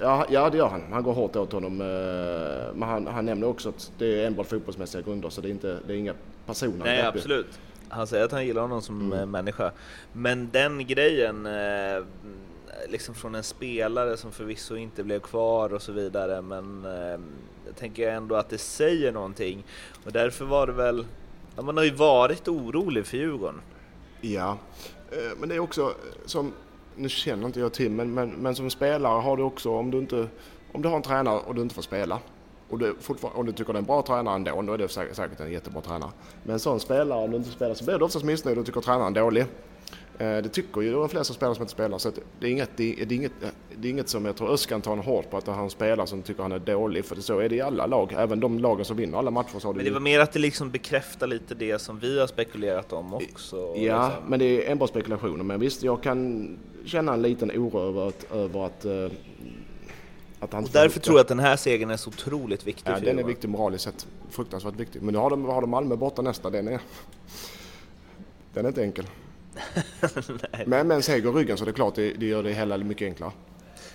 [0.00, 0.82] Ja, ja, det gör han.
[0.92, 1.80] Han går hårt åt honom.
[1.80, 5.50] eh, Men han, han nämner också att det är enbart fotbollsmässiga grunder, så det är,
[5.50, 6.14] inte, det är inga
[6.46, 6.84] personer.
[6.84, 7.46] Nej, absolut.
[7.88, 9.18] Han säger att han gillar honom som Mm.
[9.18, 9.70] eh, människa.
[10.12, 11.48] Men den grejen,
[12.88, 16.84] liksom från en spelare som förvisso inte blev kvar och så vidare, men
[17.66, 19.64] jag tänker ändå att det säger någonting.
[20.04, 21.06] Och därför var det väl,
[21.62, 23.60] man har ju varit orolig för Djurgården.
[24.20, 24.58] Ja,
[25.16, 26.52] Eh, men det är också eh, som,
[26.96, 29.98] nu känner inte jag till, men, men, men som spelare har du också, om du
[29.98, 30.28] inte,
[30.72, 32.18] om du har en tränare och du inte får spela,
[32.68, 34.88] och du fortfarande, om du tycker det är en bra tränare ändå, då är det
[34.88, 36.10] säkert, säkert en jättebra tränare.
[36.42, 38.80] Men en sån spelare, om du inte spelar så blir du oftast missnöjd och tycker
[38.80, 39.44] tränaren är dålig.
[40.18, 43.02] Eh, Det tycker ju de flesta spelare som inte spelar, så det, är inget, det,
[43.02, 43.32] är, inget,
[43.76, 46.22] det är inget som jag tror Öskan tar en hårt på att han spelar som
[46.22, 48.96] tycker han är dålig, för så är det i alla lag, även de lagen som
[48.96, 51.78] vinner alla matcher så har Men det var mer att det liksom bekräftar lite det
[51.78, 53.56] som vi har spekulerat om också.
[53.56, 54.30] Ja, liksom.
[54.30, 55.44] men det är enbart spekulationer.
[55.44, 56.48] Men visst, jag kan
[56.84, 59.10] känna en liten oro över att, över att, eh,
[60.40, 62.96] att han Och därför tror jag att den här segern är så otroligt viktig Ja,
[62.96, 64.06] för den är viktig moraliskt sett.
[64.30, 65.02] Fruktansvärt viktig.
[65.02, 66.50] Men nu har de, har de Malmö borta nästa.
[66.50, 66.80] Den är,
[68.54, 69.06] den är inte enkel.
[70.66, 72.78] Men med en seger i ryggen så är det klart det, det gör det hela
[72.78, 73.32] mycket enklare.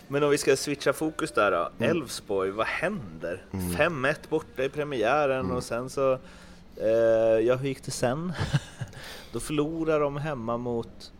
[0.07, 1.69] Men om vi ska switcha fokus där då.
[1.77, 1.91] Mm.
[1.97, 3.45] Elfsborg, vad händer?
[3.51, 5.57] 5-1 borta i premiären Mm.
[5.57, 6.13] och sen så...
[6.75, 6.89] Eh,
[7.41, 8.33] ja, hur gick det sen?
[9.31, 11.11] Då förlorar de hemma mot...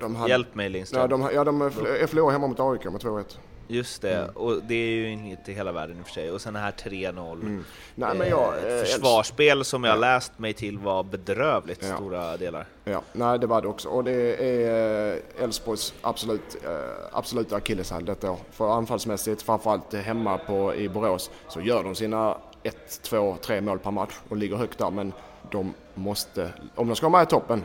[0.00, 1.00] De hade, Hjälp mig Lindström.
[1.00, 3.24] ja, de, ja, de förlorade hemma mot AIK med 2-1.
[3.70, 4.30] Just det, mm.
[4.30, 6.30] och det är ju inte hela världen i och för sig.
[6.30, 7.32] Och sen det här 3-0.
[7.32, 7.64] Mm.
[7.94, 10.00] Nej, men jag, eh, försvarsspel som jag ja.
[10.00, 11.96] läst mig till var bedrövligt ja.
[11.96, 12.66] stora delar.
[12.84, 13.88] Ja, nej det var det också.
[13.88, 16.70] Och det är eh, Elfsborgs absolut, eh,
[17.12, 18.38] absoluta akilleshäl detta år.
[18.50, 23.78] För anfallsmässigt, framförallt hemma på, i Borås, så gör de sina 1, 2, 3 mål
[23.78, 24.90] per match och ligger högt där.
[24.90, 25.12] Men
[25.50, 27.64] de måste, om de ska vara med i toppen,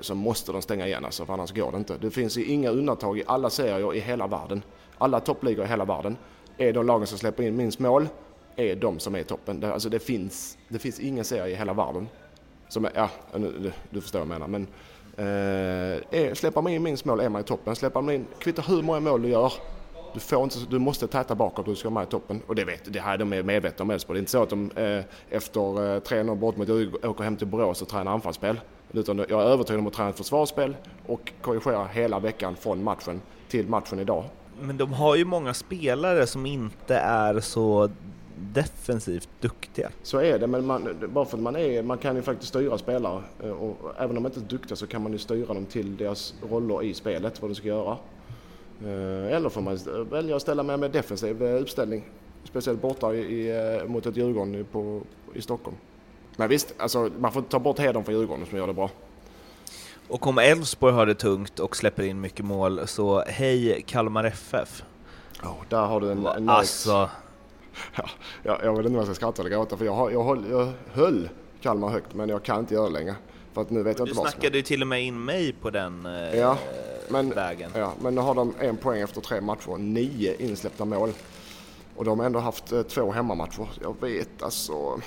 [0.00, 1.96] så måste de stänga igen alltså, för annars går det inte.
[1.98, 4.62] Det finns inga undantag i alla serier i hela världen
[4.98, 6.16] alla toppligor i hela världen,
[6.58, 8.08] är de lagen som släpper in minst mål,
[8.56, 9.60] är de som är i toppen.
[9.60, 12.08] Det, alltså det finns, det finns ingen serie i hela världen
[12.68, 14.66] som är, ja, du, du förstår vad jag menar, men
[15.16, 17.76] eh, är, släpper man in minst mål är man i toppen.
[17.76, 19.52] Släpper man in, kvittar hur många mål du gör,
[20.14, 22.42] du, får inte, du måste täta bakåt om du ska vara med i toppen.
[22.46, 24.16] Och det vet det här de är medvetna om Elfsborg.
[24.16, 27.36] Det är inte så att de eh, efter eh, 3-0 bort mot Djurgården åker hem
[27.36, 28.60] till Borås och tränar anfallsspel.
[28.92, 33.20] Utan jag är övertygad om att träna ett försvarsspel och korrigera hela veckan från matchen
[33.48, 34.24] till matchen idag.
[34.60, 37.90] Men de har ju många spelare som inte är så
[38.52, 39.90] defensivt duktiga.
[40.02, 42.78] Så är det, men man, bara för att man är, man kan ju faktiskt styra
[42.78, 45.66] spelare eh, och även om de inte är duktiga så kan man ju styra dem
[45.66, 47.98] till deras roller i spelet, vad de ska göra.
[48.84, 49.78] Eh, eller får man
[50.10, 52.04] välja att ställa med en defensiv eh, uppställning,
[52.44, 55.00] speciellt borta i, mot ett Djurgården på,
[55.34, 55.76] i Stockholm.
[56.36, 58.90] Men visst, alltså, man får ta bort hedern för Djurgården som gör det bra.
[60.08, 64.82] Och om Elfsborg har det tungt och släpper in mycket mål, så hej Kalmar FF.
[65.42, 67.10] Oh, där har du en, en Alltså...
[67.94, 68.08] Ja,
[68.42, 70.44] jag, jag vet inte om jag ska skratta eller gråta, för jag, har, jag, höll,
[70.50, 71.28] jag höll
[71.62, 73.14] Kalmar högt, men jag kan inte göra det längre.
[73.52, 75.52] För att nu vet jag du inte vad snackade ju till och med in mig
[75.52, 76.58] på den eh, ja,
[77.08, 77.70] men, vägen.
[77.74, 81.12] Ja, men nu har de en poäng efter tre matcher nio insläppta mål.
[81.96, 83.68] Och de har ändå haft eh, två hemmamatcher.
[83.82, 85.00] Jag vet alltså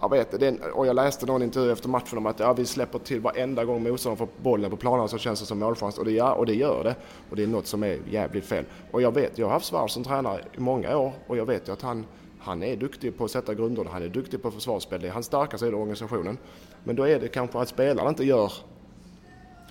[0.00, 2.98] jag vet det, och jag läste någon intervju efter matchen om att ja, vi släpper
[2.98, 6.10] till varenda gång motståndaren får bollen på planen så känns det som målchans och det,
[6.10, 6.94] ja, och det gör det.
[7.30, 8.64] Och det är något som är jävligt fel.
[8.90, 11.68] Och jag vet, jag har haft Svärd som tränare i många år och jag vet
[11.68, 12.06] ju att han,
[12.38, 15.26] han är duktig på att sätta grunderna, han är duktig på försvarsspel, det är hans
[15.26, 16.38] starka sida i organisationen.
[16.84, 18.52] Men då är det kanske att spelarna inte gör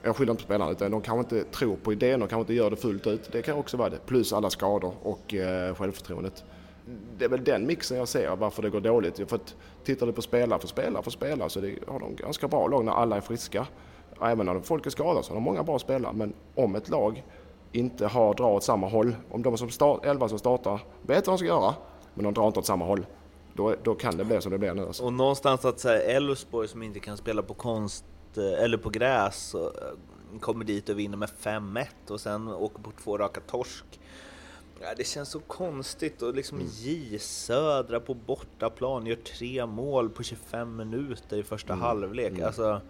[0.03, 2.53] jag skyller inte på spelarna utan de kanske inte tror på idén, de kanske inte
[2.53, 3.31] gör det fullt ut.
[3.31, 3.97] Det kan också vara det.
[4.05, 6.43] Plus alla skador och eh, självförtroendet
[7.17, 9.30] det är väl den mixen jag ser varför det går dåligt.
[9.30, 12.47] För att tittar du på spelare för spelare för spelare så det, har de ganska
[12.47, 13.67] bra lag när alla är friska.
[14.21, 16.13] Även när folk är skadade så har de många bra spelare.
[16.13, 17.23] Men om ett lag
[17.71, 21.34] inte har drar åt samma håll, om de som start, elva som startar vet vad
[21.34, 21.76] de ska göra,
[22.13, 23.06] men de drar inte åt samma håll,
[23.54, 24.86] då, då kan det bli som det blir nu.
[24.88, 25.04] Alltså.
[25.04, 28.06] Och någonstans att säga Elfsborg som inte kan spela på konst
[28.38, 32.91] eh, eller på gräs eh, kommer dit och vinner med 5-1 och sen åker på
[33.04, 34.00] två raka torsk
[34.81, 36.69] Ja, det känns så konstigt och liksom mm.
[36.71, 41.83] J Södra på bortaplan gör tre mål på 25 minuter i första mm.
[41.83, 42.31] halvlek.
[42.31, 42.45] Mm.
[42.45, 42.81] Alltså,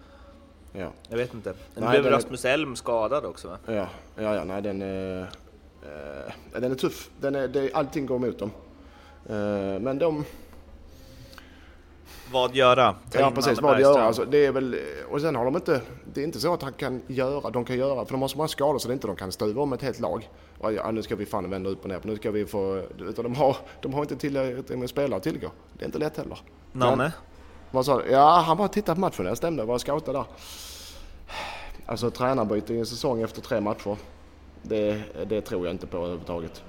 [0.72, 0.92] ja.
[1.08, 1.54] Jag vet inte.
[1.74, 2.54] Nu blev Rasmus är...
[2.54, 3.58] Elm skadad också va?
[3.66, 7.10] Ja, ja, ja nej den är, äh, den är tuff.
[7.20, 8.50] Den är, det, allting går emot dem.
[9.30, 10.24] Uh, men de,
[12.32, 12.94] vad göra?
[13.10, 14.02] Ta ja precis, vad göra.
[14.02, 14.76] Alltså, det är väl,
[15.10, 15.80] och sen har de inte,
[16.14, 18.36] det är inte så att han kan göra, de kan göra, för de har så
[18.36, 20.30] många skador så det är inte de kan stuva om ett helt lag.
[20.58, 23.24] Och, ja, nu ska vi fan vända upp och ner, nu ska vi få, utan
[23.24, 25.50] de har, de har inte tillräckligt med spelare att tillgå.
[25.72, 26.38] Det är inte lätt heller.
[26.72, 27.12] Nanne?
[27.70, 28.10] Vad sa du?
[28.10, 30.24] Ja, han bara tittade på matchen, det stämde, var scoutad där.
[31.86, 33.96] Alltså tränarbyte i en säsong efter tre matcher,
[34.62, 36.62] det, det tror jag inte på överhuvudtaget.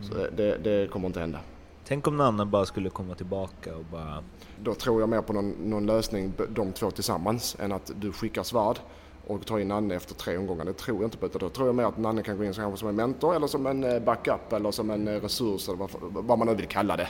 [0.00, 0.36] Så mm.
[0.36, 1.38] det, det kommer inte hända.
[1.86, 4.24] Tänk om Nanne bara skulle komma tillbaka och bara
[4.62, 8.42] då tror jag mer på någon, någon lösning, de två tillsammans, än att du skickar
[8.42, 8.78] Svärd
[9.26, 10.64] och tar in Nanne efter tre omgångar.
[10.64, 11.38] Det tror jag inte på.
[11.38, 13.84] Då tror jag mer att Nanne kan gå in som en mentor eller som en
[13.84, 17.08] eh, backup eller som en eh, resurs eller vad, vad man nu vill kalla det.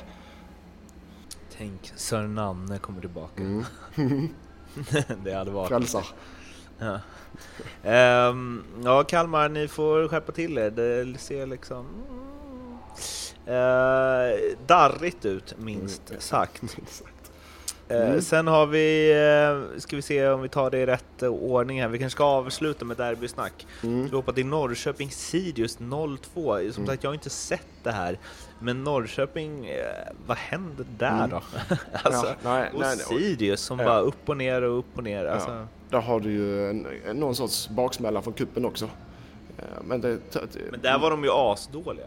[1.56, 3.42] Tänk, Sören Nanne kommer tillbaka.
[3.42, 3.64] Mm.
[5.24, 5.68] det hade varit...
[5.68, 6.06] Frälsar.
[6.78, 7.00] Ja.
[8.28, 10.70] Um, ja, Kalmar, ni får skärpa till er.
[10.70, 11.86] Det ser liksom
[13.48, 16.20] uh, darrigt ut, minst mm.
[16.20, 16.62] sagt.
[17.88, 18.22] Eh, mm.
[18.22, 21.88] Sen har vi, eh, ska vi se om vi tar det i rätt ordning här,
[21.88, 23.66] vi kanske ska avsluta med derbysnack.
[23.82, 24.04] Mm.
[24.04, 26.18] Vi hoppar till Norrköping Sirius 0-2.
[26.72, 26.86] Som mm.
[26.86, 28.18] sagt, jag har inte sett det här,
[28.58, 29.84] men Norrköping, eh,
[30.26, 31.30] vad hände där mm.
[31.30, 31.42] då?
[32.02, 33.84] alltså, ja, nej, och nej, Sirius som ja.
[33.84, 35.24] bara upp och ner och upp och ner.
[35.24, 35.50] Alltså.
[35.50, 35.66] Ja.
[35.90, 38.88] Där har du ju en, någon sorts baksmälla från kuppen också.
[39.84, 40.18] Men, det,
[40.70, 42.06] men där var de ju asdåliga.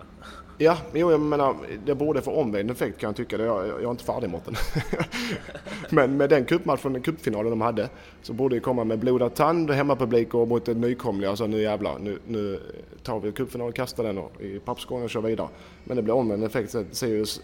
[0.60, 3.38] Ja, jo, jag menar, det borde få omvänd effekt kan jag tycka.
[3.38, 4.56] Jag, jag är inte färdig mot den.
[5.90, 7.90] Men med den cupmatchen, den cupfinalen de hade,
[8.22, 11.30] så borde det komma med blodad tand, hemmapublik och mot en nykomling.
[11.30, 12.60] Alltså nu jävlar, nu, nu
[13.04, 15.48] tar vi cupfinalen, kastar den och, i pappskorgen och kör vidare.
[15.84, 16.76] Men det blir omvänd effekt.
[16.92, 17.42] Sirius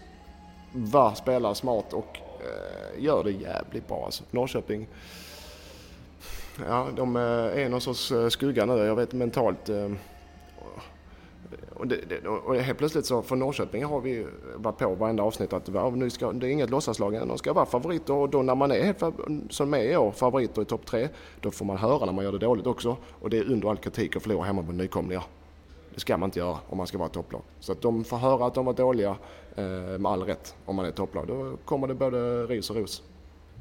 [0.72, 4.24] var spelar smart och eh, gör det jävligt bra alltså.
[4.30, 4.86] Norrköping,
[6.68, 8.72] ja de eh, är någon sorts eh, skugga nu.
[8.72, 9.90] Jag vet mentalt eh,
[11.74, 15.52] och, det, det, och helt plötsligt så för Norrköping har vi varit på varenda avsnitt
[15.52, 18.72] att nu ska, det är inget låtsaslag, de ska vara favoriter och då när man
[18.72, 18.94] är
[19.52, 21.08] som är i år favoriter i topp tre
[21.40, 23.76] då får man höra när man gör det dåligt också och det är under all
[23.76, 25.24] kritik att förlora hemma på nykomlingar.
[25.94, 27.42] Det ska man inte göra om man ska vara topplag.
[27.60, 29.16] Så att de får höra att de var dåliga
[29.56, 29.64] eh,
[29.98, 31.26] med all rätt om man är topplag.
[31.26, 33.02] Då kommer det både ris och ros.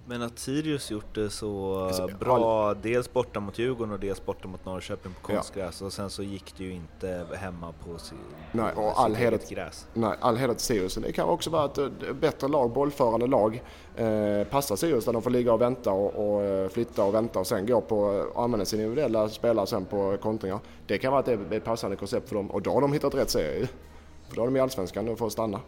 [0.05, 2.77] Men att Sirius gjort det så alltså, bra, all...
[2.81, 5.85] dels borta mot Djurgården och dels borta mot Norrköping på konstgräs ja.
[5.85, 8.15] och sen så gick det ju inte hemma på si
[8.51, 9.87] nej, och all heder, gräs.
[9.93, 10.95] Nej, all heder till Sirius.
[10.95, 13.63] Det kan också vara ett eh, bättre lag, bollförande lag,
[13.95, 17.39] eh, passar Sirius där de får ligga och vänta och, och eh, flytta och vänta
[17.39, 20.59] och sen gå på, använda sina individuella spelare sen på kontringar.
[20.87, 22.93] Det kan vara att det är ett passande koncept för dem och då har de
[22.93, 23.67] hittat rätt serie
[24.29, 25.59] För då har de i Allsvenskan och får stanna.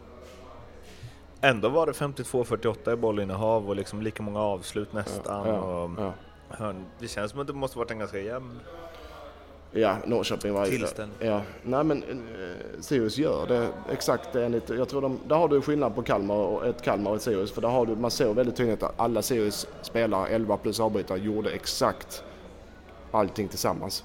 [1.40, 5.48] Ändå var det 52-48 i bollinnehav och liksom lika många avslut nästan.
[5.48, 6.12] Ja, ja,
[6.58, 6.72] ja.
[6.98, 8.60] Det känns som att det måste varit en ganska jämn
[9.72, 11.16] Ja, Norrköping var Tillställning.
[11.20, 15.62] Ja, nej men eh, Sirius gör det exakt enligt, jag tror de, där har du
[15.62, 17.52] skillnad på Kalmar och ett Kalmar och ett Sirius.
[17.52, 21.18] För där har du, man ser väldigt tydligt att alla Sirius spelare, 11 plus avbytare,
[21.18, 22.24] gjorde exakt
[23.10, 24.04] allting tillsammans.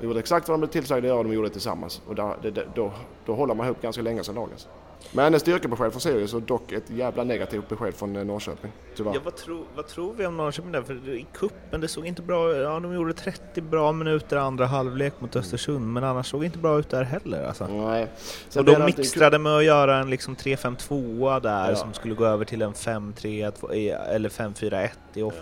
[0.00, 2.02] De gjorde exakt vad de blev tillsagda att göra och de gjorde det tillsammans.
[2.08, 2.92] Och där, det, då,
[3.26, 4.48] då håller man ihop ganska länge som lag.
[4.52, 4.68] Alltså.
[5.12, 8.72] Men ett styrkebesked från Sirius och dock ett jävla negativt besked från eh, Norrköping.
[8.96, 9.14] Tyvärr.
[9.14, 10.82] Ja, vad, tro, vad tror vi om Norrköping där?
[10.82, 15.12] För i kuppen det såg inte bra Ja, de gjorde 30 bra minuter andra halvlek
[15.18, 17.44] mot Östersund, men annars såg det inte bra ut där heller.
[17.44, 17.66] Alltså.
[17.66, 18.06] Nej.
[18.48, 21.76] Sen och de mixtrade med att göra en liksom 3-5-2 där ja.
[21.76, 25.34] som skulle gå över till en 5-3 eller 5-4-1 i off.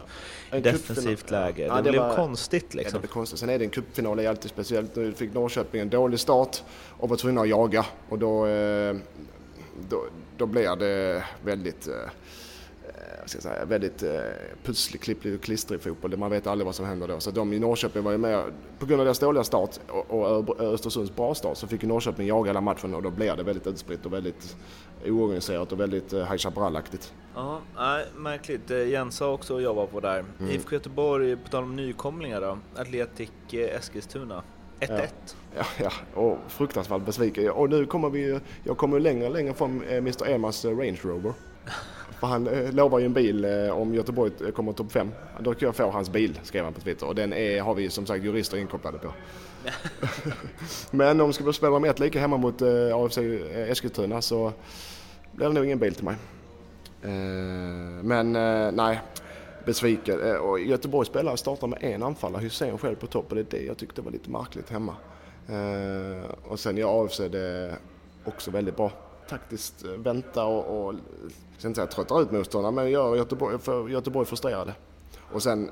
[0.50, 0.60] Ja.
[0.60, 1.66] defensivt läge.
[1.66, 2.96] Ja, det, det blev var, konstigt liksom.
[2.96, 3.38] Ja, det blev konstigt.
[3.38, 4.96] Sen är det en cupfinal är alltid speciellt.
[4.96, 6.62] Nu fick Norrköping en dålig start
[6.98, 8.96] och var tvungna att jaga och då eh,
[9.88, 10.04] då,
[10.36, 14.20] då blir det väldigt eh, eh ska säga, väldigt eh,
[14.64, 16.16] pusslig, klipplig och klistrig fotboll.
[16.16, 17.20] Man vet aldrig vad som händer då.
[17.20, 18.44] Så de i Norrköping var ju med,
[18.78, 22.26] på grund av deras dåliga start och, och Östersunds bra start så fick ju Norrköping
[22.26, 24.56] jaga hela matchen och då blir det väldigt utspritt och väldigt
[25.06, 27.12] oorganiserat och väldigt eh, High Chaparral-aktigt.
[27.34, 28.70] Ja, nej, märkligt.
[28.70, 30.24] Eh, Jens sa också att jobba på där.
[30.38, 30.50] Mm.
[30.50, 34.42] IFK Göteborg, på tal om nykomlingar då, Atletic Eskilstuna.
[34.80, 35.08] 1-1.
[35.56, 37.50] Ja, ja, och fruktansvärt besviken.
[37.50, 40.28] Och nu kommer vi jag kommer längre och längre från eh, Mr.
[40.28, 41.32] Emas eh, Range Rover.
[42.20, 45.10] För han eh, lovar ju en bil om Göteborg kommer topp 5.
[45.40, 47.06] Då kan jag få hans bil, skrev han på Twitter.
[47.06, 49.12] Och den är, har vi som sagt jurister inkopplade på.
[50.90, 52.62] Men om vi ska spela med ett lika hemma mot
[52.94, 53.18] AFC
[53.54, 54.52] Eskilstuna så
[55.32, 56.16] blir det nog ingen bil till mig.
[58.02, 58.32] men
[58.76, 59.00] nej,
[59.66, 60.20] besviken.
[60.20, 63.58] Eh, och Göteborgs spelare startar med en anfallare, Hysén själv på topp och det är
[63.60, 64.94] det jag tyckte var lite märkligt hemma.
[65.48, 67.76] Eh, och sen gör AFC det
[68.24, 68.92] också väldigt bra.
[69.28, 73.58] Taktiskt eh, vänta och, och jag ska inte säga tröttar ut motståndarna men gör Göteborg,
[73.58, 74.74] för Göteborg frustrerade.
[75.32, 75.70] Och sen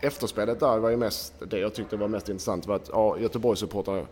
[0.00, 4.06] efterspelet där var ju mest, det jag tyckte var mest intressant var att ja, Göteborgssupportrarna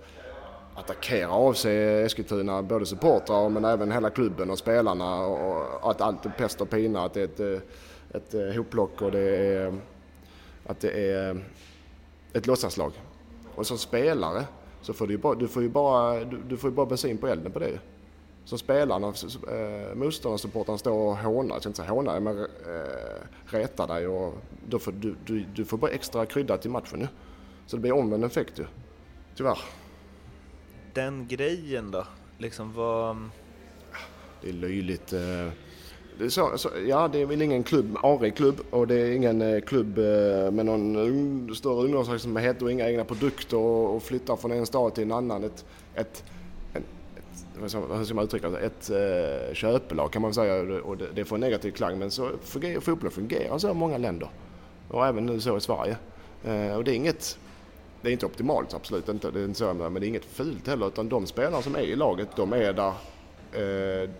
[0.74, 6.30] attackerar AFC Eskilstuna, både supportrar men även hela klubben och spelarna och att allt är
[6.30, 7.68] pest och pina, att det är ett eh,
[8.16, 9.74] ett eh, hopplock och det är,
[10.66, 11.44] att det är
[12.32, 12.92] ett låtsaslag.
[13.54, 14.44] Och som spelare
[14.80, 17.26] så får du, bara, du får ju bara, du, du får ju bara bensin på
[17.26, 17.78] elden på det.
[18.44, 22.46] Som spelarna, eh, motståndarsupportrarna står och hånar, jag ska inte säga hånar, men eh,
[23.46, 24.34] retar dig och
[24.68, 27.08] då får du, du, du får bara extra krydda till matchen nu.
[27.66, 28.64] Så det blir omvänd effekt ju,
[29.36, 29.58] tyvärr.
[30.94, 32.06] Den grejen då,
[32.38, 33.16] liksom vad...
[34.42, 35.12] Det är löjligt.
[35.12, 35.48] Eh,
[36.28, 39.98] så, så, ja, det är väl ingen klubb, ARE-klubb och det är ingen eh, klubb
[39.98, 44.94] eh, med någon större ungdomsverksamhet och inga egna produkter och, och flyttar från en stad
[44.94, 45.44] till en annan.
[45.44, 46.24] Ett, ett,
[46.74, 46.82] ett,
[47.60, 48.58] hur ska man uttrycka det?
[48.58, 52.30] Ett eh, köpelag kan man säga och det, det får en negativ klang men så
[52.42, 54.28] fungerar, fotbollen fungerar så i många länder
[54.88, 55.96] och även nu så i Sverige.
[56.44, 57.38] Eh, och det är inget
[58.02, 59.30] det är inte optimalt, absolut inte.
[59.30, 60.86] Det är inte så, men det är inget fult heller.
[60.86, 62.92] Utan de spelare som är i laget, de är där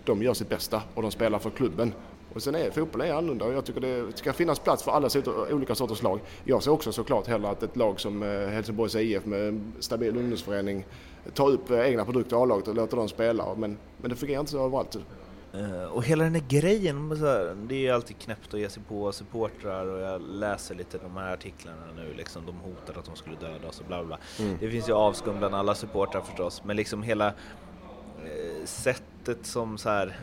[0.03, 1.93] de gör sitt bästa och de spelar för klubben.
[2.37, 5.09] Och sen är fotbollen är annorlunda och jag tycker det ska finnas plats för alla
[5.51, 6.19] olika sorters lag.
[6.43, 10.17] Jag ser också såklart hellre att ett lag som eh, Helsingborgs IF med en stabil
[10.17, 10.85] ungdomsförening
[11.33, 13.55] tar upp eh, egna produkter i A-laget och låter dem spela.
[13.55, 14.97] Men, men det fungerar inte så överallt.
[15.91, 17.09] och hela den här grejen,
[17.67, 21.17] det är ju alltid knäppt att ge sig på supportrar och jag läser lite de
[21.17, 24.17] här artiklarna nu, liksom, de hotar att de skulle döda oss och bla bla.
[24.39, 24.57] Mm.
[24.59, 27.33] Det finns ju avskum bland alla supportrar förstås, men liksom hela
[29.27, 30.15] sättet som så här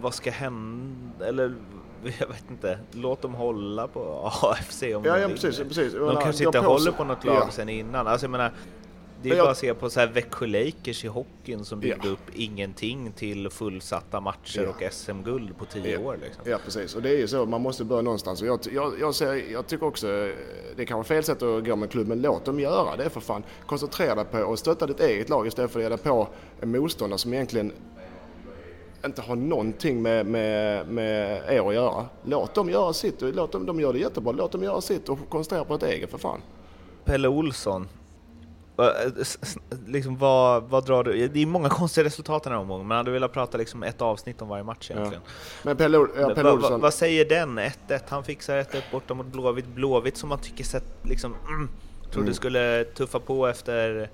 [0.00, 1.54] vad ska hända, eller
[2.18, 5.92] jag vet inte, låt dem hålla på AFC om ja, de ja, precis, precis.
[5.92, 7.50] De kanske inte håller på något lag ja.
[7.50, 8.06] sen innan.
[8.06, 8.52] Alltså jag menar,
[9.22, 9.44] det är jag...
[9.44, 12.10] bara att se på så här Växjö Lakers i hockeyn som byggde ja.
[12.10, 14.86] upp ingenting till fullsatta matcher ja.
[14.86, 16.00] och SM-guld på tio ja.
[16.00, 16.18] år.
[16.22, 16.42] Liksom.
[16.46, 16.94] Ja, precis.
[16.94, 18.42] Och det är ju så, man måste börja någonstans.
[18.42, 20.32] Jag, jag, jag, ser, jag tycker också,
[20.76, 23.42] det kan vara fel sätt att gå med klubben, låt dem göra det för fan.
[23.66, 26.28] Koncentrera dig på att stötta ditt eget lag istället för att ge dig på
[26.60, 27.72] en motståndare som egentligen
[29.04, 32.06] inte har någonting med, med, med er att göra.
[32.24, 35.18] Låt dem göra sitt, låt dem, de gör det jättebra, låt dem göra sitt och
[35.28, 36.40] koncentrera på ett eget för fan.
[37.04, 37.88] Pelle Olsson,
[39.86, 41.28] liksom vad, vad drar du?
[41.28, 44.42] Det är många konstiga resultat den här omgången, men hade velat prata liksom ett avsnitt
[44.42, 45.22] om varje match egentligen.
[45.24, 45.30] Ja.
[45.62, 46.72] Men Pelle, ja, Pelle Olsson...
[46.72, 47.58] vad, vad säger den?
[47.58, 47.72] 1-1,
[48.08, 49.66] han fixar 1-1 borta mot Blåvitt.
[49.66, 51.34] Blåvitt som man tycker sett liksom...
[51.48, 51.68] Mm,
[52.10, 52.34] trodde mm.
[52.34, 54.08] skulle tuffa på efter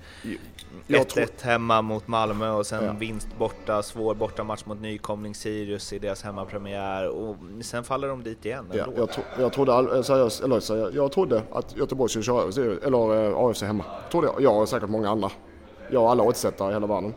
[0.88, 1.44] 1-1 tror...
[1.44, 2.92] hemma mot Malmö och sen ja.
[2.98, 8.46] vinst borta, svår bortamatch mot nykomling Sirius i deras hemmapremiär och sen faller de dit
[8.46, 8.64] igen.
[8.72, 12.42] Ja, jag, tro, jag, trodde, seriöst, eller, jag trodde att Göteborg skulle köra,
[12.86, 13.84] eller eh, AFC hemma.
[14.10, 15.30] Trodde jag, jag och säkert många andra.
[15.90, 17.14] Jag och alla oddsättare i hela världen.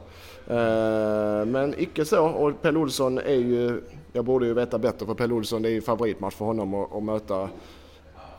[0.48, 3.82] Eh, men icke så och Pelle Olsson är ju,
[4.14, 6.96] jag borde ju veta bättre för Pelle Olsson det är ju favoritmatch för honom att,
[6.96, 7.50] att möta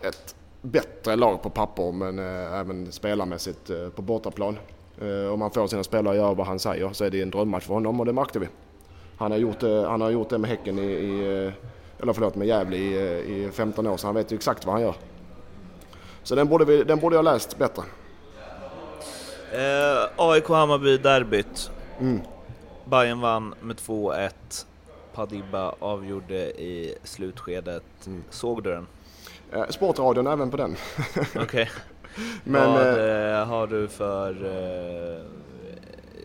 [0.03, 4.59] ett bättre lag på papper men eh, även spelarmässigt eh, på bortaplan.
[5.01, 7.31] Eh, om man får sina spelare att göra vad han säger så är det en
[7.31, 8.49] drömmatch för honom och det märkte vi.
[9.17, 11.53] Han har gjort, han har gjort det med Häcken i, i
[12.03, 14.83] eller förlåt med Gävle i, i 15 år så han vet ju exakt vad han
[14.83, 14.95] gör.
[16.23, 17.83] Så den borde, vi, den borde jag läst bättre.
[19.53, 21.71] Eh, AIK Hammarby-derbyt.
[22.01, 22.21] Mm.
[22.85, 24.31] Bayern vann med 2-1.
[25.15, 28.07] Padibba avgjorde i slutskedet.
[28.07, 28.25] Mm.
[28.31, 28.87] Såg du den?
[29.53, 30.77] Eh, sportradion även på den.
[31.21, 31.43] Okej.
[31.43, 31.67] Okay.
[32.45, 34.31] Men, Vad eh, har du för...
[34.45, 35.23] Eh,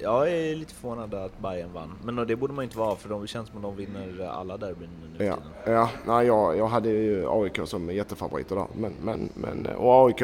[0.02, 3.28] jag är lite förvånad att Bayern vann, men det borde man inte vara för de
[3.28, 7.28] känns som att de vinner alla derbyn nu ja, ja, nej, jag, jag hade ju
[7.30, 8.68] AIK som jättefavoriter där.
[8.74, 10.22] Men, men, men, och AIK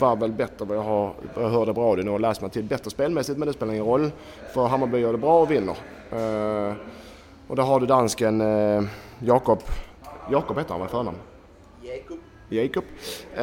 [0.00, 2.64] var väl bättre vad jag, har, vad jag hörde på radion och läst mig till.
[2.64, 4.10] Bättre spelmässigt men det spelar ingen roll.
[4.54, 5.76] För Hammarby gör det bra och vinner.
[6.12, 6.74] Uh,
[7.48, 8.42] och där har du dansken
[9.18, 9.62] Jakob.
[10.30, 11.18] Jakob heter han väl förnamn?
[11.82, 12.18] Jakob.
[12.48, 12.84] Jacob,
[13.34, 13.42] eh,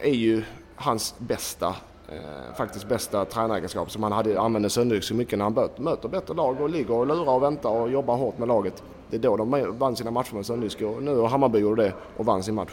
[0.00, 0.42] är ju
[0.76, 1.68] hans bästa,
[2.08, 6.34] eh, faktiskt bästa tränaregenskap som han hade, använde Sönderjysk så mycket när han möter bättre
[6.34, 8.82] lag och ligger och lurar och väntar och jobbar hårt med laget.
[9.10, 11.92] Det är då de vann sina matcher med Sönderjysk och nu har Hammarby gjort det
[12.16, 12.72] och vann sin match.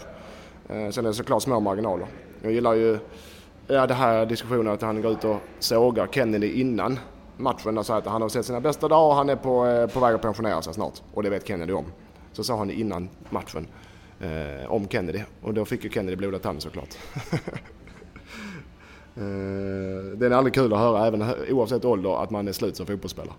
[0.69, 2.07] Eh, sen är det såklart små marginaler.
[2.41, 2.99] Jag gillar ju
[3.67, 6.99] ja, det här diskussionen att han går ut och sågar Kennedy innan
[7.37, 9.87] matchen och säger att han har sett sina bästa dagar och han är på, eh,
[9.87, 11.01] på väg att pensionera sig snart.
[11.13, 11.85] Och det vet Kennedy om.
[12.31, 13.67] Så sa han innan matchen
[14.19, 15.21] eh, om Kennedy.
[15.41, 16.97] Och då fick ju Kennedy blodad tand såklart.
[19.15, 19.21] eh,
[20.15, 23.35] det är aldrig kul att höra, även oavsett ålder, att man är slut som fotbollsspelare.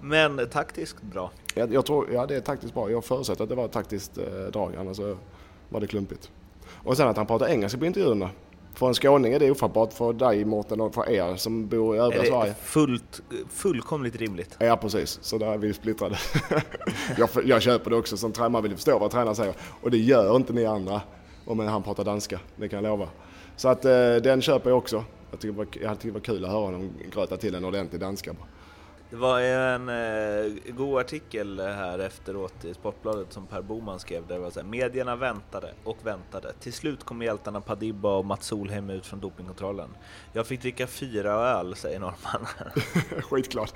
[0.00, 1.30] Men taktiskt bra?
[1.54, 2.90] Jag, jag tror, ja det är taktiskt bra.
[2.90, 4.98] Jag förutsätter att det var ett taktiskt eh, drag, annars
[5.68, 6.30] var det klumpigt.
[6.70, 8.30] Och sen att han pratar engelska på intervjuerna.
[8.80, 11.98] För en skåning är det ofattbart, för dig Mårten och för er som bor i
[11.98, 12.54] övriga Sverige.
[12.62, 14.56] Fullt, fullkomligt rimligt.
[14.58, 16.18] Ja precis, så där är vi splittrade.
[17.18, 19.54] jag, jag köper det också som tränare, vill förstå vad tränaren säger.
[19.82, 21.00] Och det gör inte ni andra
[21.44, 23.08] om han pratar danska, det kan jag lova.
[23.56, 25.04] Så att eh, den köper jag också.
[25.30, 28.32] Jag tycker, det var, det var kul att höra honom gröta till en ordentlig danska.
[29.10, 34.34] Det var en eh, god artikel här efteråt i Sportbladet som Per Boman skrev där
[34.34, 36.52] det var så här, medierna väntade och väntade.
[36.60, 39.90] Till slut kom hjältarna Padibba och Mats Solheim ut från dopingkontrollen.
[40.32, 42.48] Jag fick dricka fyra öl, säger norrmannen.
[43.22, 43.74] Skitklart.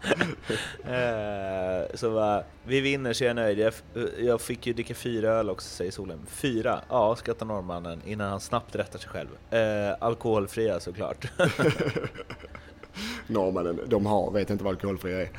[0.84, 3.58] eh, så va, vi vinner så jag är nöjd.
[3.58, 3.72] Jag,
[4.18, 6.26] jag, fick ju dricka fyra öl också, säger Solheim.
[6.26, 6.80] Fyra?
[6.88, 9.28] Ja, skrattar norrmannen innan han snabbt rättar sig själv.
[9.50, 11.32] Eh, alkoholfria såklart.
[13.30, 15.30] norrmännen, de har, vet inte vad alkoholfria är.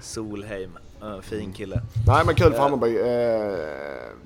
[0.00, 0.78] Solheim,
[1.22, 1.80] fin kille.
[2.06, 2.98] Nej men kul för uh, Hammarby.
[2.98, 3.58] Uh,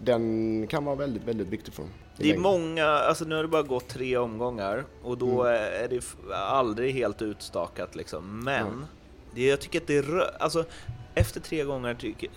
[0.04, 1.92] den kan vara väldigt, väldigt viktig för dem.
[2.16, 5.84] Det är många, alltså nu har det bara gått tre omgångar och då mm.
[5.84, 8.44] är det aldrig helt utstakat liksom.
[8.44, 8.84] Men mm.
[9.34, 10.64] det, jag tycker att det är, alltså
[11.14, 12.30] efter tre gånger tycker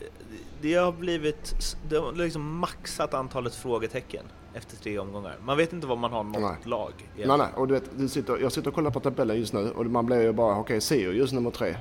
[0.61, 1.55] det har blivit,
[1.89, 5.37] det har liksom maxat antalet frågetecken efter tre omgångar.
[5.43, 6.55] Man vet inte vad man har något nej.
[6.63, 6.91] lag.
[6.97, 7.29] Egentligen.
[7.29, 9.71] Nej, nej, och du vet, du sitter, jag sitter och kollar på tabellen just nu
[9.71, 11.75] och man blir ju bara, okej, okay, Sirius nummer tre,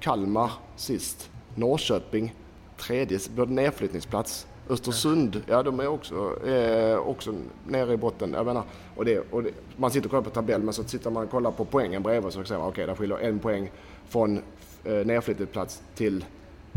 [0.00, 2.34] Kalmar sist, Norrköping
[2.78, 7.34] tredje, både nedflyttningsplats, Östersund, ja de är också, eh, också
[7.66, 8.32] nere i botten.
[8.32, 8.62] Jag menar,
[8.96, 11.30] och det, och det, man sitter och kollar på tabellen men så sitter man och
[11.30, 13.70] kollar på poängen bredvid så säger man okej, okay, där skiljer en poäng
[14.08, 14.42] från
[14.84, 16.24] eh, nedflyttningsplats till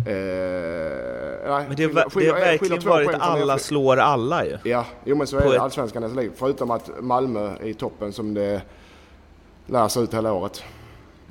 [0.05, 4.57] Eh, nej, men det, skiljer, det har verkligen varit alla slår alla ju.
[4.63, 6.31] Ja, jo men så är det allsvenskan nästa liv.
[6.35, 8.61] Förutom att Malmö är i toppen som det
[9.65, 10.63] lär sig ut hela året.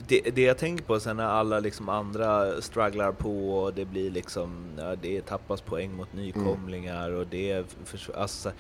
[0.08, 4.10] Det, det jag tänker på sen när alla liksom andra strugglar på och det blir
[4.10, 7.20] liksom, ja, det tappas poäng mot nykomlingar mm.
[7.20, 8.50] och det, för, alltså,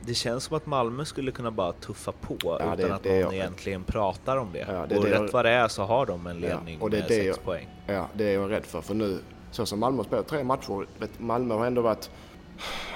[0.00, 3.08] Det känns som att Malmö skulle kunna bara tuffa på Ja, utan det- att det
[3.10, 4.58] någon jag- egentligen pratar om det.
[4.58, 6.80] Ja, det och det rätt jag- vad det är så har de en Ja, ledning
[6.80, 7.68] och det med det sex jag- poäng.
[7.86, 8.80] Ja, det är jag rädd för.
[8.80, 9.18] För nu,
[9.50, 12.10] så som Malmö har spelat tre matcher, vet, Malmö har ändå varit...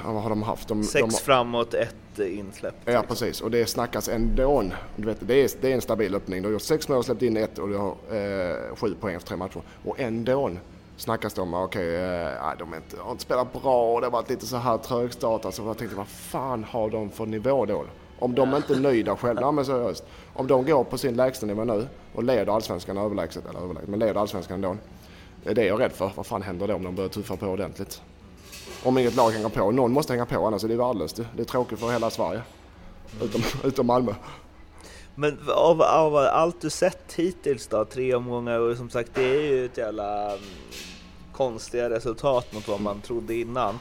[0.04, 0.68] Ja, vad har de haft?
[0.68, 2.74] De, Sex de, framåt, ett insläpp.
[2.84, 3.40] Ja, precis.
[3.40, 4.64] Och det snackas ändå.
[4.96, 6.42] Du vet, det, är, det är en stabil öppning.
[6.42, 9.14] Du har gjort sex mål och släppt in ett och du har eh, sju poäng
[9.14, 9.62] efter tre matcher.
[9.84, 10.50] Och ändå
[11.00, 14.06] snackas det om, ah, okej, eh, ah, de inte, har inte spelat bra och det
[14.06, 15.54] har varit lite så här trögstart.
[15.54, 17.84] Så jag tänkte, vad fan har de för nivå då?
[18.18, 20.04] Om de inte är nöjda själva, men seriöst.
[20.34, 24.20] Om de går på sin lägstanivå nu och leder allsvenskan överlägset, eller överlägset, men leder
[24.20, 24.70] allsvenskan ändå.
[24.70, 24.76] Eh,
[25.44, 26.12] det är det jag är rädd för.
[26.14, 28.02] Vad fan händer då om de börjar tuffa på ordentligt?
[28.84, 29.70] Om inget lag hänger på.
[29.70, 31.16] Någon måste hänga på annars är det värdelöst.
[31.16, 32.42] Det det är tråkigt för hela Sverige.
[33.22, 34.12] Utom, utom Malmö.
[35.20, 39.40] Men av, av allt du sett hittills då, tre omgångar och som sagt det är
[39.52, 40.38] ju ett jävla mm,
[41.32, 43.78] konstiga resultat mot vad man trodde innan.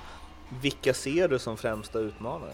[0.62, 2.52] Vilka ser du som främsta utmanare?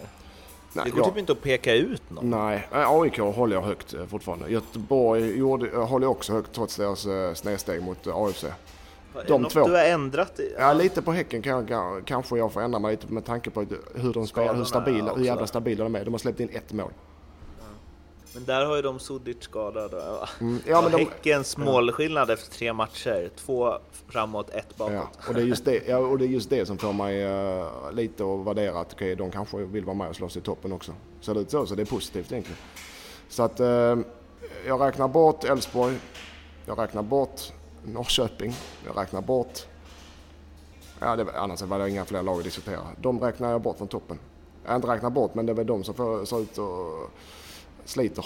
[0.72, 2.30] Nej, det går jag- typ inte att peka ut någon.
[2.30, 4.48] Nej, nej, AIK håller jag högt eh, fortfarande.
[4.48, 8.44] Göteborg gjorde, eh, håller jag också högt trots deras eh, snedsteg mot eh, AFC.
[9.26, 9.66] De något två.
[9.68, 10.40] du har ändrat?
[10.40, 10.54] I?
[10.58, 13.50] Ja, lite på Häcken kan jag, kan- kanske jag får ändra mig lite med tanke
[13.50, 13.60] på
[13.94, 16.04] hur de spelar, hur, stabila, hur jävla stabila de är.
[16.04, 16.90] De har släppt in ett mål.
[18.36, 19.94] Men där har ju de Sudic skadad.
[20.40, 23.30] Mm, ja, men de- Häckens målskillnad efter tre matcher.
[23.36, 23.74] Två
[24.08, 24.94] framåt, ett bakåt.
[24.94, 27.22] Ja, och, det är just det, ja, och det är just det som får mig
[27.22, 30.72] eh, lite att värdera att okej, de kanske vill vara med och slåss i toppen
[30.72, 30.92] också.
[31.20, 32.58] Ser det ut så, så det är positivt egentligen.
[33.28, 33.96] Så att eh,
[34.66, 35.98] jag räknar bort Elfsborg,
[36.66, 37.40] jag räknar bort
[37.84, 38.54] Norrköping,
[38.86, 39.58] jag räknar bort...
[41.00, 42.80] Ja, det, annars var det inga fler lag att diskutera.
[43.00, 44.18] De räknar jag bort från toppen.
[44.64, 47.10] Jag har inte räknat bort, men det är väl de som får, ser ut och
[47.86, 48.24] sliter.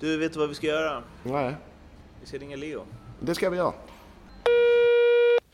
[0.00, 1.02] Du, vet du vad vi ska göra?
[1.22, 1.54] Nej,
[2.20, 2.82] Vi ska ringa Leo.
[3.20, 3.72] det ska vi göra.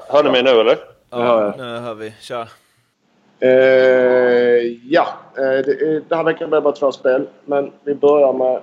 [0.09, 0.79] Hör ni mig nu eller?
[1.11, 2.15] Ja, nu hör vi.
[2.21, 2.49] Tja.
[3.41, 3.51] Eh,
[4.93, 7.29] ja, eh, det, den här veckan blir det bara två spel.
[7.45, 8.61] Men vi börjar med...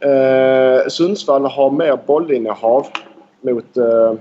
[0.00, 2.86] Eh, Sundsvall har mer bollinnehav
[3.40, 4.14] mot eh,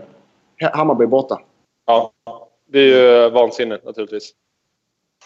[0.74, 1.42] Hammarby borta.
[1.86, 2.12] Ja.
[2.66, 2.84] Det är
[3.24, 4.32] ju vansinnigt naturligtvis.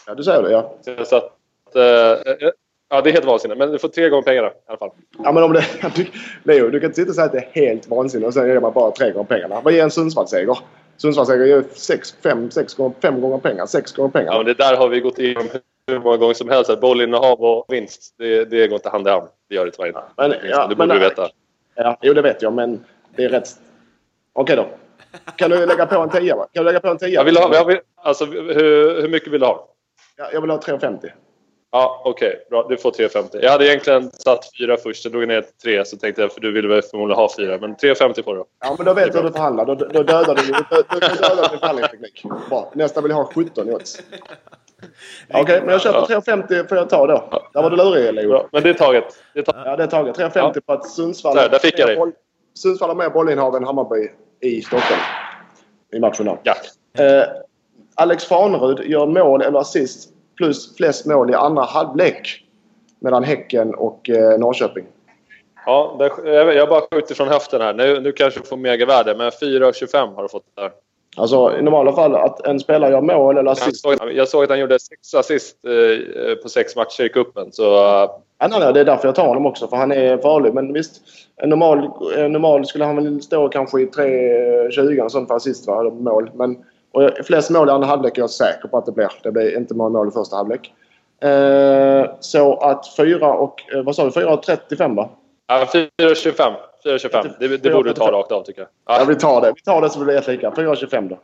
[0.08, 0.76] Ja, du säger det ja.
[1.06, 2.50] Så att, eh,
[2.90, 3.60] ja, det är helt vansinnigt.
[3.60, 4.90] Men du får tre gånger pengarna i alla fall.
[5.24, 5.66] Ja men om det...
[5.96, 6.06] Du,
[6.44, 8.60] Leo, du kan inte sitta och säga att det är helt vansinnigt och sen ger
[8.60, 9.62] man bara tre gånger pengarna.
[9.62, 10.58] Vad ger en Sundsvallsseger?
[10.98, 13.66] Sundsvallsseger ger sex, fem, sex gånger, fem gånger pengar.
[13.66, 14.32] Sex gånger pengar.
[14.32, 15.48] Ja, men det där har vi gått igenom
[15.88, 16.70] hur många gånger som helst.
[16.70, 19.28] Att bollinnehav och vinst, det, det går inte hand i hand.
[19.50, 20.04] Det gör det tyvärr inte.
[20.18, 21.30] Men, ja, det borde men- du veta.
[21.76, 23.50] Ja, jo det vet jag men det är rätt...
[24.34, 24.68] Okej då.
[25.36, 26.36] Kan du lägga på en tia?
[26.36, 27.10] Kan du lägga på en tia?
[27.10, 29.68] Jag vill ha, jag vill, alltså, hur, hur mycket vill du ha?
[30.18, 31.10] Ja, jag vill ha 3,50.
[31.76, 32.46] Ja, okej.
[32.50, 32.66] bra.
[32.70, 33.40] Du får 3,50.
[33.42, 35.06] Jag hade egentligen satt fyra först.
[35.06, 35.86] Jag drog ner till tre.
[35.86, 37.58] Så tänkte jag, för du ville väl förmodligen ha fyra.
[37.62, 38.44] Men 3,50 får du.
[38.60, 39.66] Ja, men då vet du hur du förhandlar.
[39.66, 42.24] Då, då dödar du, då, då, då dödar du din förhandlingsteknik.
[42.50, 42.72] Bra.
[42.76, 44.02] Nästa vill jag ha 17 i odds.
[45.34, 47.42] Okej, men jag köper 3,50 får jag ta då.
[47.54, 48.30] Där var du lurig, Leo.
[48.30, 48.48] Bra.
[48.52, 49.06] Men det är taget.
[49.34, 49.64] Det är taget.
[49.66, 50.18] Ja, det är taget.
[50.18, 52.14] 3,50 på att Sundsvall, Där, där fick jag dig.
[52.58, 54.12] Sundsvall har mer bollinnehav än Hammarby
[54.42, 55.02] i Stockholm.
[55.94, 56.38] I matcherna.
[56.44, 56.56] Ja.
[57.04, 57.24] Eh,
[57.96, 62.40] Alex Farnerud gör mål eller assist plus flest mål i andra halvlek.
[63.00, 64.86] Mellan Häcken och eh, Norrköping.
[65.66, 67.74] Ja, där, jag jag bara skjuter från höften här.
[67.74, 70.72] Nu, nu kanske du får megavärde, men 4,25 har du fått där.
[71.18, 73.82] Alltså i normala fall att en spelare gör mål eller Jag assist.
[73.82, 77.52] såg, jag såg att han gjorde sex assist eh, på sex matcher i cupen.
[77.52, 78.10] Så eh,
[78.40, 80.54] Ja, nej, nej, det är därför jag tar honom också, för han är farlig.
[80.54, 81.02] Men visst,
[81.36, 85.68] en normal, en normal skulle han väl stå kanske i 3.20 och sånt för assist,
[85.68, 85.84] va?
[85.84, 86.32] mål.
[86.34, 86.58] Men
[86.94, 89.12] och flest mål i andra halvlek är jag säker på att det blir.
[89.24, 90.74] Det blir inte många mål i första halvlek.
[91.22, 93.74] Eh, så att 4 och...
[93.74, 94.10] Eh, vad sa du?
[94.10, 95.10] 4.35 va?
[95.48, 96.54] ja, 4,25.
[96.86, 97.30] 4,25.
[97.40, 98.70] Det, det borde du ta rakt av tycker jag.
[98.88, 99.54] Ja, Ja, vi tar det.
[99.56, 100.50] Vi tar det så blir det helt lika.
[100.50, 101.18] 4.25 då.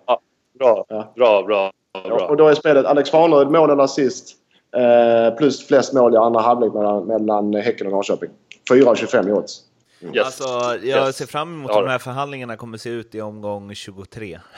[0.60, 1.12] bra, Ja.
[1.16, 1.72] bra, bra.
[2.08, 2.28] bra.
[2.28, 4.36] Och då är spelet Alex Farnerud mål eller assist.
[4.78, 8.30] Eh, plus flest mål i andra halvlek mellan, mellan Häcken och Norrköping.
[8.72, 9.62] 4.25 i odds.
[10.02, 10.26] Yes.
[10.26, 11.16] Alltså, jag Yes.
[11.18, 14.40] ser fram emot Ja, hur de här förhandlingarna kommer se ut i omgång 23.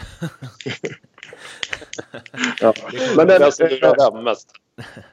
[2.61, 2.73] Ja.
[3.15, 4.51] Men Men den, mest.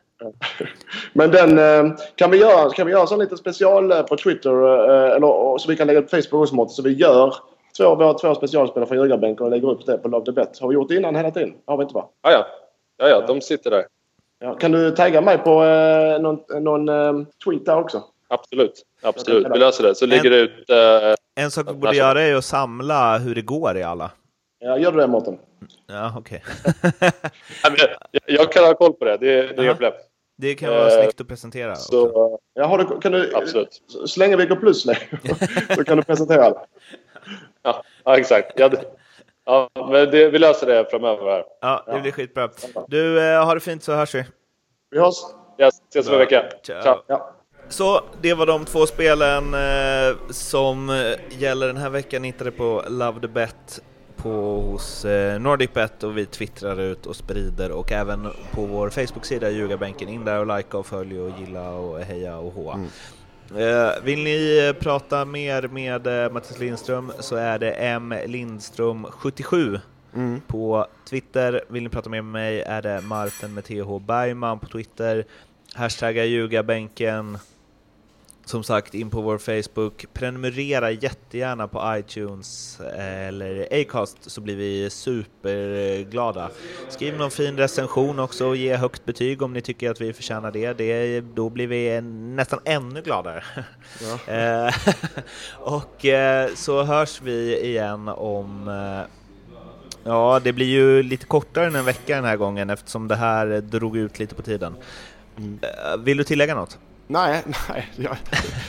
[1.13, 4.17] Men den eh, kan vi göra, kan vi göra en sån liten special eh, på
[4.17, 7.35] Twitter eh, eller så vi kan lägga upp Facebook också så vi gör
[7.77, 10.59] två, våra två specialspelare från ljugarbänken och lägger upp det på Love the Bet.
[10.61, 11.55] Har vi gjort det innan hela tiden?
[11.67, 12.09] Har vi inte va?
[12.23, 12.47] Ja, ja.
[12.97, 13.87] Ja, ja, de sitter där.
[14.39, 14.55] Ja.
[14.55, 18.05] Kan du tagga mig på eh, någon, någon eh, tweet där också?
[18.29, 18.83] Absolut.
[19.03, 19.47] Absolut.
[19.55, 19.95] Vi löser det.
[19.95, 20.71] Så ligger det ut...
[20.71, 24.11] Eh, En sak vi borde göra är att samla hur det går i alla.
[24.59, 25.39] Ja, gör du det Mårten?
[25.87, 26.45] Ja, okej.
[27.63, 27.77] men
[28.13, 29.17] jag, jag kan ha koll på det.
[29.17, 29.63] Det, det är Ja.
[29.63, 29.93] inga problem.
[30.37, 31.73] Det kan vara Eh, snyggt att presentera.
[31.73, 31.83] också.
[31.91, 33.83] Så, Ja, har du, kan du, absolut.
[34.07, 34.97] Så länge vi går plus Leo,
[35.77, 36.57] så kan du presentera det.
[37.63, 38.53] Ja, ja exakt.
[38.57, 38.85] Ja, det,
[39.45, 41.31] ja, men det, vi löser det framöver.
[41.33, 41.45] Här.
[41.61, 42.49] Ja, det blir skitbra.
[42.89, 44.25] Du, eh, ha det fint så hörs vi.
[44.91, 45.15] Vi hörs.
[45.57, 46.45] Jag ses om en vecka.
[46.67, 46.83] Ciao.
[46.83, 46.97] Ciao.
[47.07, 47.31] Ja.
[47.69, 52.23] Så det var de två spelen eh, som eh, gäller den här veckan.
[52.23, 53.81] Ni hittade på Love the Bet
[54.17, 59.51] på hos eh, NordicBet och vi twittrar ut och sprider och även på vår Facebook-sida
[59.51, 60.09] Ljugarbänken.
[60.09, 62.81] In där och likea och följ och gilla och heja och hoa.
[63.57, 69.81] Eh, vill ni eh, prata mer med eh, Mattias Lindström så är det M Lindström77
[70.47, 71.65] på Twitter.
[71.69, 75.25] Vill ni prata mer med mig är det Martin med TH Bergman på Twitter.
[75.75, 77.39] Hashtagga ljugarbänken.
[78.49, 80.07] Som sagt, in på vår Facebook.
[80.13, 86.51] Prenumerera jättegärna på iTunes eller Acast så blir vi superglada.
[86.89, 90.51] Skriv någon fin recension också och ge högt betyg om ni tycker att vi förtjänar
[90.51, 90.73] det.
[90.73, 93.45] det då blir vi nästan ännu gladare.
[94.27, 94.75] Eh,
[95.59, 99.11] och eh, så hörs vi igen om eh,
[100.05, 103.61] Ja, det blir ju lite kortare än en vecka den här gången eftersom det här
[103.61, 104.77] drog ut lite på tiden.
[105.37, 106.79] Eh, Vill du tillägga något?
[107.11, 108.17] Nej, nej, jag,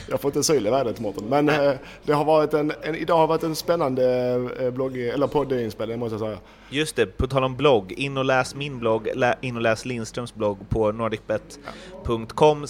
[0.10, 1.26] jag får inte syl i vädret Mårten.
[1.26, 1.72] Men eh,
[2.04, 6.14] det har varit en, en, idag har varit en spännande eh, blogg, eller poddinspelning måste
[6.14, 6.38] jag säga.
[6.70, 9.86] Just det, på tal om blogg, in och läs min blogg, lä, in och läs
[9.86, 12.68] Lindströms blogg på nordicbet.com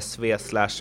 [0.00, 0.36] sv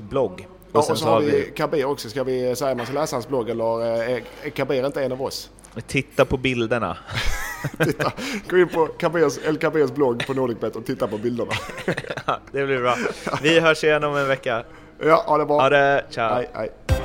[0.09, 0.47] blogg.
[0.71, 2.09] Ja, och så har vi Kabir också.
[2.09, 5.11] Ska vi säga man ska läsa hans blogg eller eh, är, är Kabir inte en
[5.11, 5.49] av oss?
[5.81, 6.97] Titta på bilderna.
[7.83, 8.11] Titta,
[8.49, 11.51] gå in på Kabirs, El Kabirs blogg på NordicBet och titta på bilderna.
[12.51, 12.95] det blir bra.
[13.41, 14.63] Vi hörs igen om en vecka.
[15.03, 15.61] Ja, ha det bra.
[15.61, 16.35] Ha det, ciao!
[16.35, 17.04] Hej, hej.